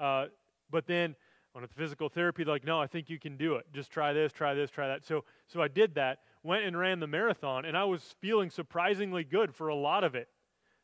Uh, 0.01 0.27
but 0.71 0.87
then 0.87 1.15
on 1.55 1.63
the 1.63 1.69
physical 1.69 2.09
therapy, 2.09 2.45
like, 2.45 2.65
no, 2.65 2.81
I 2.81 2.87
think 2.87 3.09
you 3.09 3.19
can 3.19 3.37
do 3.37 3.55
it. 3.55 3.67
Just 3.73 3.91
try 3.91 4.13
this, 4.13 4.33
try 4.33 4.55
this, 4.55 4.71
try 4.71 4.89
that. 4.89 5.05
So, 5.05 5.25
so 5.47 5.63
I 5.63 5.69
did 5.69 5.95
that, 5.95 6.19
went 6.43 6.65
and 6.65 6.79
ran 6.79 7.01
the 7.01 7.07
marathon, 7.07 7.65
and 7.65 7.77
I 7.77 7.85
was 7.85 8.15
feeling 8.21 8.51
surprisingly 8.51 9.25
good 9.25 9.55
for 9.55 9.69
a 9.69 9.75
lot 9.75 10.05
of 10.05 10.15
it. 10.15 10.29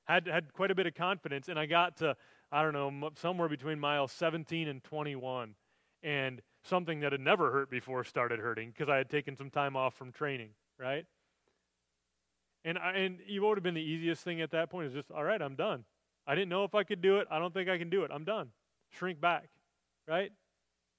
Had, 0.04 0.26
had 0.26 0.52
quite 0.52 0.70
a 0.70 0.74
bit 0.74 0.86
of 0.86 0.94
confidence, 0.94 1.48
and 1.48 1.58
I 1.58 1.66
got 1.66 1.98
to, 1.98 2.16
I 2.50 2.62
don't 2.62 2.72
know, 2.72 3.10
somewhere 3.16 3.48
between 3.48 3.78
miles 3.78 4.12
17 4.12 4.68
and 4.68 4.82
21. 4.82 5.54
And 6.02 6.42
something 6.64 7.00
that 7.00 7.12
had 7.12 7.20
never 7.20 7.52
hurt 7.52 7.70
before 7.70 8.02
started 8.02 8.40
hurting 8.40 8.70
because 8.70 8.88
I 8.88 8.96
had 8.96 9.08
taken 9.08 9.36
some 9.36 9.50
time 9.50 9.76
off 9.76 9.94
from 9.94 10.10
training, 10.10 10.50
right? 10.78 11.06
And, 12.64 12.76
I, 12.76 12.92
and 12.92 13.18
it 13.28 13.38
would 13.38 13.56
have 13.56 13.62
been 13.62 13.74
the 13.74 13.80
easiest 13.80 14.24
thing 14.24 14.40
at 14.40 14.50
that 14.50 14.68
point 14.68 14.88
is 14.88 14.94
just, 14.94 15.12
all 15.12 15.22
right, 15.22 15.40
I'm 15.40 15.54
done. 15.54 15.84
I 16.26 16.34
didn't 16.34 16.48
know 16.48 16.64
if 16.64 16.74
I 16.74 16.82
could 16.82 17.00
do 17.00 17.18
it. 17.18 17.28
I 17.30 17.38
don't 17.38 17.54
think 17.54 17.68
I 17.68 17.78
can 17.78 17.90
do 17.90 18.02
it. 18.02 18.10
I'm 18.12 18.24
done 18.24 18.48
shrink 18.92 19.20
back, 19.20 19.48
right? 20.08 20.30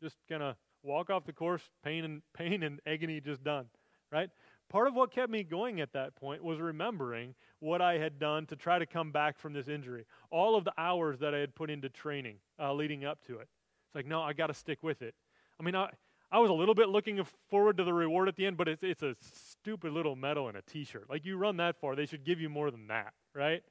Just 0.02 0.18
kind 0.30 0.44
of 0.44 0.56
walk 0.84 1.10
off 1.10 1.26
the 1.26 1.34
course, 1.34 1.64
pain 1.84 2.04
and 2.04 2.22
pain 2.34 2.64
and 2.64 2.80
agony 2.86 3.22
just 3.22 3.44
done, 3.44 3.66
right? 4.12 4.30
Part 4.70 4.88
of 4.88 4.96
what 4.96 5.12
kept 5.12 5.32
me 5.32 5.44
going 5.44 5.82
at 5.82 5.94
that 5.94 6.16
point 6.16 6.44
was 6.44 6.60
remembering 6.60 7.36
what 7.60 7.82
I 7.82 7.98
had 7.98 8.18
done 8.18 8.46
to 8.48 8.56
try 8.56 8.80
to 8.80 8.86
come 8.86 9.12
back 9.12 9.38
from 9.38 9.54
this 9.54 9.68
injury. 9.68 10.06
All 10.32 10.56
of 10.56 10.64
the 10.64 10.74
hours 10.78 11.20
that 11.20 11.36
I 11.36 11.38
had 11.38 11.54
put 11.54 11.70
into 11.70 11.90
training 11.90 12.38
uh, 12.60 12.74
leading 12.74 13.06
up 13.06 13.22
to 13.28 13.38
it. 13.38 13.48
It's 13.88 13.96
like, 13.96 14.08
no, 14.08 14.22
I 14.22 14.34
got 14.34 14.48
to 14.48 14.54
stick 14.54 14.82
with 14.82 15.02
it. 15.04 15.14
I 15.60 15.64
mean, 15.64 15.76
I, 15.76 15.90
I 16.32 16.40
was 16.40 16.50
a 16.50 16.54
little 16.54 16.74
bit 16.74 16.90
looking 16.90 17.24
forward 17.52 17.78
to 17.78 17.84
the 17.84 17.94
reward 17.94 18.28
at 18.28 18.36
the 18.36 18.48
end, 18.48 18.58
but 18.58 18.68
it's, 18.68 18.82
it's 18.82 19.04
a 19.04 19.16
stupid 19.22 19.94
little 19.94 20.16
medal 20.16 20.48
and 20.48 20.58
a 20.58 20.64
t 20.64 20.84
shirt. 20.84 21.08
Like, 21.08 21.24
you 21.24 21.38
run 21.38 21.58
that 21.58 21.80
far, 21.80 21.96
they 21.96 22.08
should 22.08 22.24
give 22.24 22.42
you 22.42 22.50
more 22.50 22.72
than 22.72 22.88
that, 22.88 23.14
right? 23.36 23.62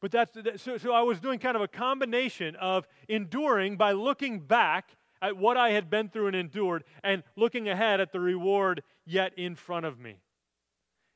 But 0.00 0.10
that's 0.10 0.36
so, 0.62 0.78
so 0.78 0.92
I 0.92 1.02
was 1.02 1.20
doing 1.20 1.38
kind 1.38 1.56
of 1.56 1.62
a 1.62 1.68
combination 1.68 2.56
of 2.56 2.86
enduring 3.08 3.76
by 3.76 3.92
looking 3.92 4.40
back 4.40 4.96
at 5.22 5.36
what 5.36 5.56
I 5.56 5.70
had 5.70 5.90
been 5.90 6.08
through 6.08 6.28
and 6.28 6.36
endured 6.36 6.84
and 7.04 7.22
looking 7.36 7.68
ahead 7.68 8.00
at 8.00 8.12
the 8.12 8.20
reward 8.20 8.82
yet 9.04 9.32
in 9.36 9.54
front 9.54 9.84
of 9.84 9.98
me. 9.98 10.20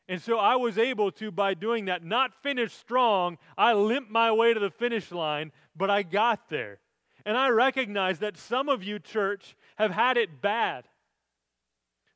And 0.06 0.20
so 0.20 0.38
I 0.38 0.56
was 0.56 0.76
able 0.76 1.10
to, 1.12 1.30
by 1.30 1.54
doing 1.54 1.86
that, 1.86 2.04
not 2.04 2.34
finish 2.42 2.74
strong. 2.74 3.38
I 3.56 3.72
limped 3.72 4.10
my 4.10 4.30
way 4.32 4.52
to 4.52 4.60
the 4.60 4.70
finish 4.70 5.10
line, 5.10 5.50
but 5.74 5.88
I 5.88 6.02
got 6.02 6.50
there. 6.50 6.80
And 7.24 7.38
I 7.38 7.48
recognize 7.48 8.18
that 8.18 8.36
some 8.36 8.68
of 8.68 8.82
you, 8.82 8.98
church, 8.98 9.56
have 9.76 9.92
had 9.92 10.18
it 10.18 10.42
bad. 10.42 10.84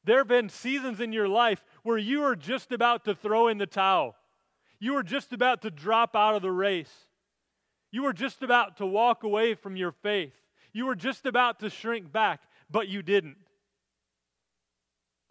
There 0.05 0.18
have 0.18 0.28
been 0.28 0.51
seasons 0.51 1.01
in 1.01 1.14
your 1.14 1.28
life 1.28 1.64
where 1.82 1.97
you 1.97 2.22
are 2.22 2.36
just 2.36 2.72
about 2.72 3.07
to 3.07 3.14
throw 3.14 3.49
in 3.49 3.57
the 3.57 3.66
towel. 3.66 4.16
You 4.81 4.95
were 4.95 5.03
just 5.03 5.33
about 5.33 5.62
to 5.62 5.70
drop 5.70 6.14
out 6.14 6.35
of 6.35 6.43
the 6.43 6.53
race. 6.53 6.93
You 7.91 8.03
were 8.03 8.12
just 8.12 8.43
about 8.43 8.76
to 8.79 8.87
walk 8.87 9.24
away 9.24 9.55
from 9.55 9.76
your 9.76 9.93
faith. 9.93 10.35
You 10.72 10.87
were 10.87 10.95
just 10.95 11.26
about 11.26 11.61
to 11.61 11.70
shrink 11.70 12.12
back, 12.12 12.43
but 12.70 12.89
you 12.89 13.03
didn't. 13.03 13.39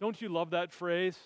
Don't 0.00 0.20
you 0.20 0.28
love 0.28 0.50
that 0.50 0.72
phrase? 0.72 1.16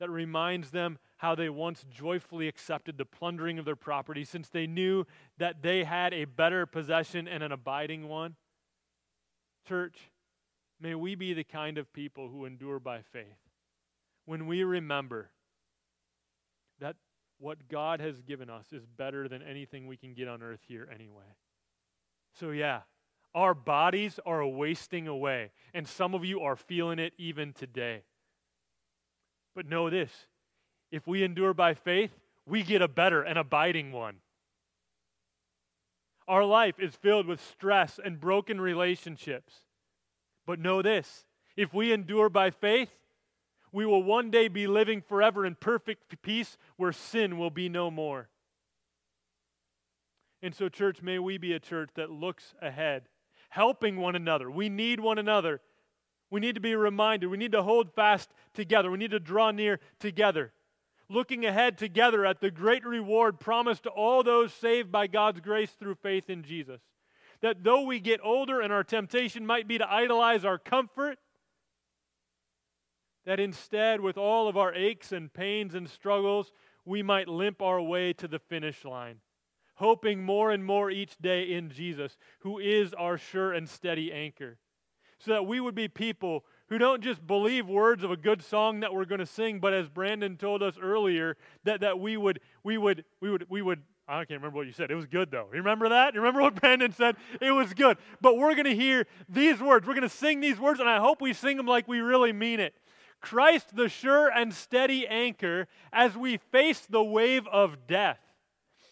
That 0.00 0.10
reminds 0.10 0.70
them 0.70 0.98
how 1.18 1.34
they 1.34 1.48
once 1.48 1.84
joyfully 1.88 2.48
accepted 2.48 2.98
the 2.98 3.04
plundering 3.04 3.58
of 3.58 3.64
their 3.64 3.76
property 3.76 4.24
since 4.24 4.48
they 4.48 4.66
knew 4.66 5.06
that 5.38 5.62
they 5.62 5.84
had 5.84 6.12
a 6.12 6.24
better 6.24 6.66
possession 6.66 7.26
and 7.28 7.42
an 7.42 7.52
abiding 7.52 8.08
one. 8.08 8.34
Church, 9.66 10.10
may 10.80 10.94
we 10.94 11.14
be 11.14 11.32
the 11.32 11.44
kind 11.44 11.78
of 11.78 11.92
people 11.92 12.28
who 12.28 12.44
endure 12.44 12.78
by 12.78 13.00
faith 13.00 13.38
when 14.26 14.46
we 14.46 14.64
remember 14.64 15.30
that 16.80 16.96
what 17.38 17.68
God 17.68 18.00
has 18.00 18.20
given 18.22 18.48
us 18.48 18.66
is 18.72 18.84
better 18.86 19.28
than 19.28 19.42
anything 19.42 19.86
we 19.86 19.96
can 19.96 20.14
get 20.14 20.28
on 20.28 20.42
earth 20.42 20.60
here 20.66 20.88
anyway. 20.92 21.36
So, 22.38 22.50
yeah, 22.50 22.80
our 23.34 23.54
bodies 23.54 24.20
are 24.24 24.46
wasting 24.46 25.08
away, 25.08 25.50
and 25.72 25.86
some 25.88 26.14
of 26.14 26.24
you 26.24 26.40
are 26.40 26.56
feeling 26.56 26.98
it 26.98 27.12
even 27.18 27.52
today. 27.52 28.02
But 29.54 29.68
know 29.68 29.90
this 29.90 30.10
if 30.90 31.06
we 31.06 31.22
endure 31.22 31.54
by 31.54 31.74
faith, 31.74 32.12
we 32.46 32.62
get 32.62 32.82
a 32.82 32.88
better 32.88 33.22
and 33.22 33.38
abiding 33.38 33.92
one. 33.92 34.16
Our 36.26 36.44
life 36.44 36.78
is 36.78 36.94
filled 36.94 37.26
with 37.26 37.44
stress 37.44 38.00
and 38.02 38.20
broken 38.20 38.60
relationships. 38.60 39.54
But 40.46 40.58
know 40.58 40.82
this 40.82 41.26
if 41.56 41.74
we 41.74 41.92
endure 41.92 42.28
by 42.28 42.50
faith, 42.50 42.90
we 43.74 43.84
will 43.84 44.04
one 44.04 44.30
day 44.30 44.46
be 44.46 44.68
living 44.68 45.02
forever 45.02 45.44
in 45.44 45.56
perfect 45.56 46.22
peace 46.22 46.56
where 46.76 46.92
sin 46.92 47.36
will 47.36 47.50
be 47.50 47.68
no 47.68 47.90
more. 47.90 48.28
And 50.40 50.54
so, 50.54 50.68
church, 50.68 51.02
may 51.02 51.18
we 51.18 51.38
be 51.38 51.52
a 51.54 51.58
church 51.58 51.90
that 51.96 52.08
looks 52.08 52.54
ahead, 52.62 53.08
helping 53.48 53.96
one 53.96 54.14
another. 54.14 54.48
We 54.48 54.68
need 54.68 55.00
one 55.00 55.18
another. 55.18 55.60
We 56.30 56.38
need 56.38 56.54
to 56.54 56.60
be 56.60 56.76
reminded. 56.76 57.26
We 57.26 57.36
need 57.36 57.50
to 57.50 57.64
hold 57.64 57.92
fast 57.92 58.30
together. 58.52 58.92
We 58.92 58.98
need 58.98 59.10
to 59.10 59.18
draw 59.18 59.50
near 59.50 59.80
together. 59.98 60.52
Looking 61.08 61.44
ahead 61.44 61.76
together 61.76 62.24
at 62.24 62.40
the 62.40 62.52
great 62.52 62.86
reward 62.86 63.40
promised 63.40 63.82
to 63.82 63.90
all 63.90 64.22
those 64.22 64.54
saved 64.54 64.92
by 64.92 65.08
God's 65.08 65.40
grace 65.40 65.72
through 65.72 65.96
faith 65.96 66.30
in 66.30 66.44
Jesus. 66.44 66.80
That 67.40 67.64
though 67.64 67.82
we 67.82 67.98
get 67.98 68.20
older 68.22 68.60
and 68.60 68.72
our 68.72 68.84
temptation 68.84 69.44
might 69.44 69.66
be 69.66 69.78
to 69.78 69.92
idolize 69.92 70.44
our 70.44 70.58
comfort, 70.58 71.18
that 73.26 73.40
instead, 73.40 74.00
with 74.00 74.18
all 74.18 74.48
of 74.48 74.56
our 74.56 74.74
aches 74.74 75.12
and 75.12 75.32
pains 75.32 75.74
and 75.74 75.88
struggles, 75.88 76.52
we 76.84 77.02
might 77.02 77.28
limp 77.28 77.62
our 77.62 77.80
way 77.80 78.12
to 78.12 78.28
the 78.28 78.38
finish 78.38 78.84
line, 78.84 79.20
hoping 79.76 80.22
more 80.22 80.50
and 80.50 80.64
more 80.64 80.90
each 80.90 81.16
day 81.18 81.52
in 81.52 81.70
Jesus, 81.70 82.16
who 82.40 82.58
is 82.58 82.92
our 82.94 83.16
sure 83.16 83.52
and 83.52 83.68
steady 83.68 84.12
anchor, 84.12 84.58
so 85.18 85.30
that 85.30 85.46
we 85.46 85.60
would 85.60 85.74
be 85.74 85.88
people 85.88 86.44
who 86.68 86.78
don't 86.78 87.02
just 87.02 87.26
believe 87.26 87.66
words 87.66 88.04
of 88.04 88.10
a 88.10 88.16
good 88.16 88.42
song 88.42 88.80
that 88.80 88.92
we're 88.92 89.04
going 89.04 89.20
to 89.20 89.26
sing, 89.26 89.60
but 89.60 89.72
as 89.72 89.88
Brandon 89.88 90.36
told 90.36 90.62
us 90.62 90.76
earlier, 90.80 91.36
that, 91.64 91.80
that 91.80 91.98
we 91.98 92.16
would, 92.16 92.40
we 92.62 92.78
would, 92.78 93.04
we 93.20 93.30
would, 93.30 93.46
we 93.48 93.62
would, 93.62 93.82
I 94.08 94.18
can't 94.24 94.40
remember 94.40 94.56
what 94.56 94.66
you 94.66 94.72
said. 94.72 94.90
It 94.90 94.94
was 94.94 95.06
good 95.06 95.30
though. 95.30 95.48
You 95.52 95.58
remember 95.58 95.88
that? 95.90 96.14
You 96.14 96.20
remember 96.20 96.42
what 96.42 96.54
Brandon 96.60 96.92
said? 96.92 97.16
It 97.40 97.52
was 97.52 97.72
good. 97.74 97.98
But 98.20 98.36
we're 98.36 98.54
going 98.54 98.64
to 98.64 98.74
hear 98.74 99.06
these 99.28 99.60
words. 99.60 99.86
We're 99.86 99.94
going 99.94 100.08
to 100.08 100.14
sing 100.14 100.40
these 100.40 100.58
words, 100.58 100.80
and 100.80 100.88
I 100.88 100.98
hope 100.98 101.20
we 101.20 101.32
sing 101.32 101.56
them 101.56 101.66
like 101.66 101.86
we 101.86 102.00
really 102.00 102.32
mean 102.32 102.60
it. 102.60 102.74
Christ 103.24 103.74
the 103.74 103.88
sure 103.88 104.28
and 104.28 104.52
steady 104.52 105.08
anchor 105.08 105.66
as 105.90 106.14
we 106.14 106.36
face 106.36 106.80
the 106.80 107.02
wave 107.02 107.46
of 107.46 107.86
death. 107.86 108.18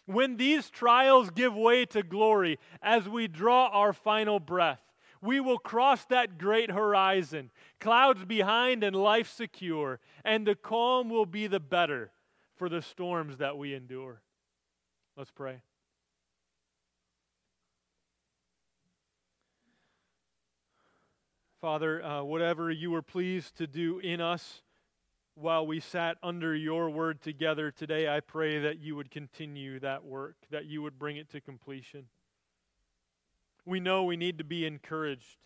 When 0.07 0.39
these 0.39 0.71
trials 0.71 1.29
give 1.29 1.55
way 1.55 1.85
to 1.87 2.03
glory, 2.03 2.59
as 2.81 3.07
we 3.07 3.29
draw 3.29 3.67
our 3.67 3.93
final 3.93 4.41
breath, 4.41 4.81
we 5.21 5.39
will 5.39 5.59
cross 5.59 6.07
that 6.07 6.39
great 6.39 6.71
horizon, 6.71 7.51
clouds 7.79 8.25
behind 8.25 8.83
and 8.83 8.97
life 8.97 9.31
secure, 9.31 10.01
and 10.25 10.47
the 10.47 10.55
calm 10.55 11.11
will 11.11 11.27
be 11.27 11.47
the 11.47 11.61
better 11.61 12.11
for 12.57 12.71
the 12.71 12.81
storms 12.81 13.37
that 13.37 13.59
we 13.59 13.75
endure. 13.75 14.23
Let's 15.15 15.31
pray. 15.31 15.61
Father, 21.63 22.05
uh, 22.05 22.25
whatever 22.25 22.73
you 22.73 22.91
were 22.91 23.03
pleased 23.03 23.57
to 23.59 23.69
do 23.69 24.01
in 24.01 24.21
us 24.21 24.63
while 25.37 25.65
we 25.65 25.79
sat 25.79 26.17
under 26.21 26.57
your 26.57 26.91
word 26.91 27.23
together 27.23 27.71
today, 27.71 28.09
I 28.09 28.19
pray 28.19 28.59
that 28.59 28.81
you 28.81 28.97
would 28.97 29.13
continue 29.13 29.79
that 29.79 30.05
work, 30.05 30.35
that 30.51 30.65
you 30.65 30.83
would 30.83 30.99
bring 30.99 31.19
it 31.19 31.31
to 31.31 31.41
completion. 31.41 32.07
We 33.65 33.79
know 33.79 34.03
we 34.03 34.17
need 34.17 34.39
to 34.39 34.45
be 34.45 34.67
encouraged. 34.67 35.37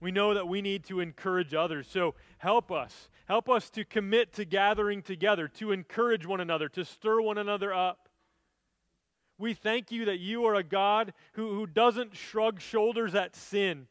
We 0.00 0.10
know 0.10 0.32
that 0.32 0.48
we 0.48 0.62
need 0.62 0.84
to 0.84 1.00
encourage 1.00 1.52
others. 1.52 1.86
So 1.86 2.14
help 2.38 2.72
us. 2.72 3.10
Help 3.26 3.50
us 3.50 3.68
to 3.68 3.84
commit 3.84 4.32
to 4.32 4.46
gathering 4.46 5.02
together, 5.02 5.48
to 5.48 5.70
encourage 5.70 6.24
one 6.24 6.40
another, 6.40 6.70
to 6.70 6.82
stir 6.86 7.20
one 7.20 7.36
another 7.36 7.74
up. 7.74 8.08
We 9.36 9.52
thank 9.52 9.92
you 9.92 10.06
that 10.06 10.18
you 10.18 10.46
are 10.46 10.54
a 10.54 10.64
God 10.64 11.12
who, 11.34 11.50
who 11.50 11.66
doesn't 11.66 12.16
shrug 12.16 12.62
shoulders 12.62 13.14
at 13.14 13.36
sin 13.36 13.86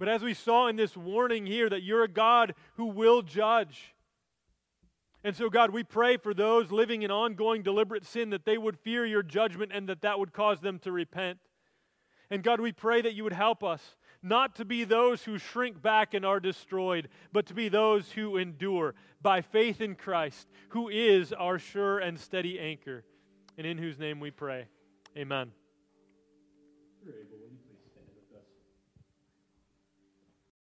but 0.00 0.08
as 0.08 0.22
we 0.22 0.32
saw 0.32 0.66
in 0.66 0.76
this 0.76 0.96
warning 0.96 1.44
here, 1.44 1.68
that 1.68 1.82
you're 1.82 2.02
a 2.02 2.08
God 2.08 2.54
who 2.76 2.86
will 2.86 3.20
judge. 3.20 3.94
And 5.22 5.36
so, 5.36 5.50
God, 5.50 5.72
we 5.72 5.84
pray 5.84 6.16
for 6.16 6.32
those 6.32 6.72
living 6.72 7.02
in 7.02 7.10
ongoing 7.10 7.62
deliberate 7.62 8.06
sin 8.06 8.30
that 8.30 8.46
they 8.46 8.56
would 8.56 8.78
fear 8.78 9.04
your 9.04 9.22
judgment 9.22 9.72
and 9.74 9.86
that 9.90 10.00
that 10.00 10.18
would 10.18 10.32
cause 10.32 10.60
them 10.60 10.78
to 10.80 10.90
repent. 10.90 11.38
And 12.30 12.42
God, 12.42 12.62
we 12.62 12.72
pray 12.72 13.02
that 13.02 13.12
you 13.12 13.24
would 13.24 13.34
help 13.34 13.62
us 13.62 13.94
not 14.22 14.56
to 14.56 14.64
be 14.64 14.84
those 14.84 15.24
who 15.24 15.36
shrink 15.36 15.82
back 15.82 16.14
and 16.14 16.24
are 16.24 16.40
destroyed, 16.40 17.10
but 17.30 17.44
to 17.46 17.54
be 17.54 17.68
those 17.68 18.10
who 18.12 18.38
endure 18.38 18.94
by 19.20 19.42
faith 19.42 19.82
in 19.82 19.96
Christ, 19.96 20.48
who 20.70 20.88
is 20.88 21.34
our 21.34 21.58
sure 21.58 21.98
and 21.98 22.18
steady 22.18 22.58
anchor, 22.58 23.04
and 23.58 23.66
in 23.66 23.76
whose 23.76 23.98
name 23.98 24.18
we 24.18 24.30
pray. 24.30 24.66
Amen. 25.14 25.52